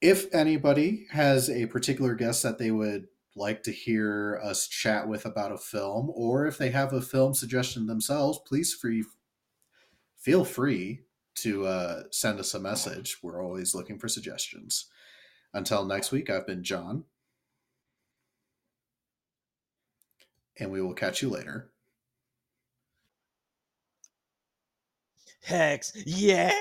[0.00, 3.06] If anybody has a particular guest that they would
[3.36, 7.34] like to hear us chat with about a film, or if they have a film
[7.34, 9.04] suggestion themselves, please free
[10.18, 11.00] feel free
[11.34, 13.18] to uh, send us a message.
[13.22, 14.86] We're always looking for suggestions.
[15.54, 17.04] Until next week, I've been John.
[20.58, 21.70] And we will catch you later.
[25.42, 26.52] Hex, yeah!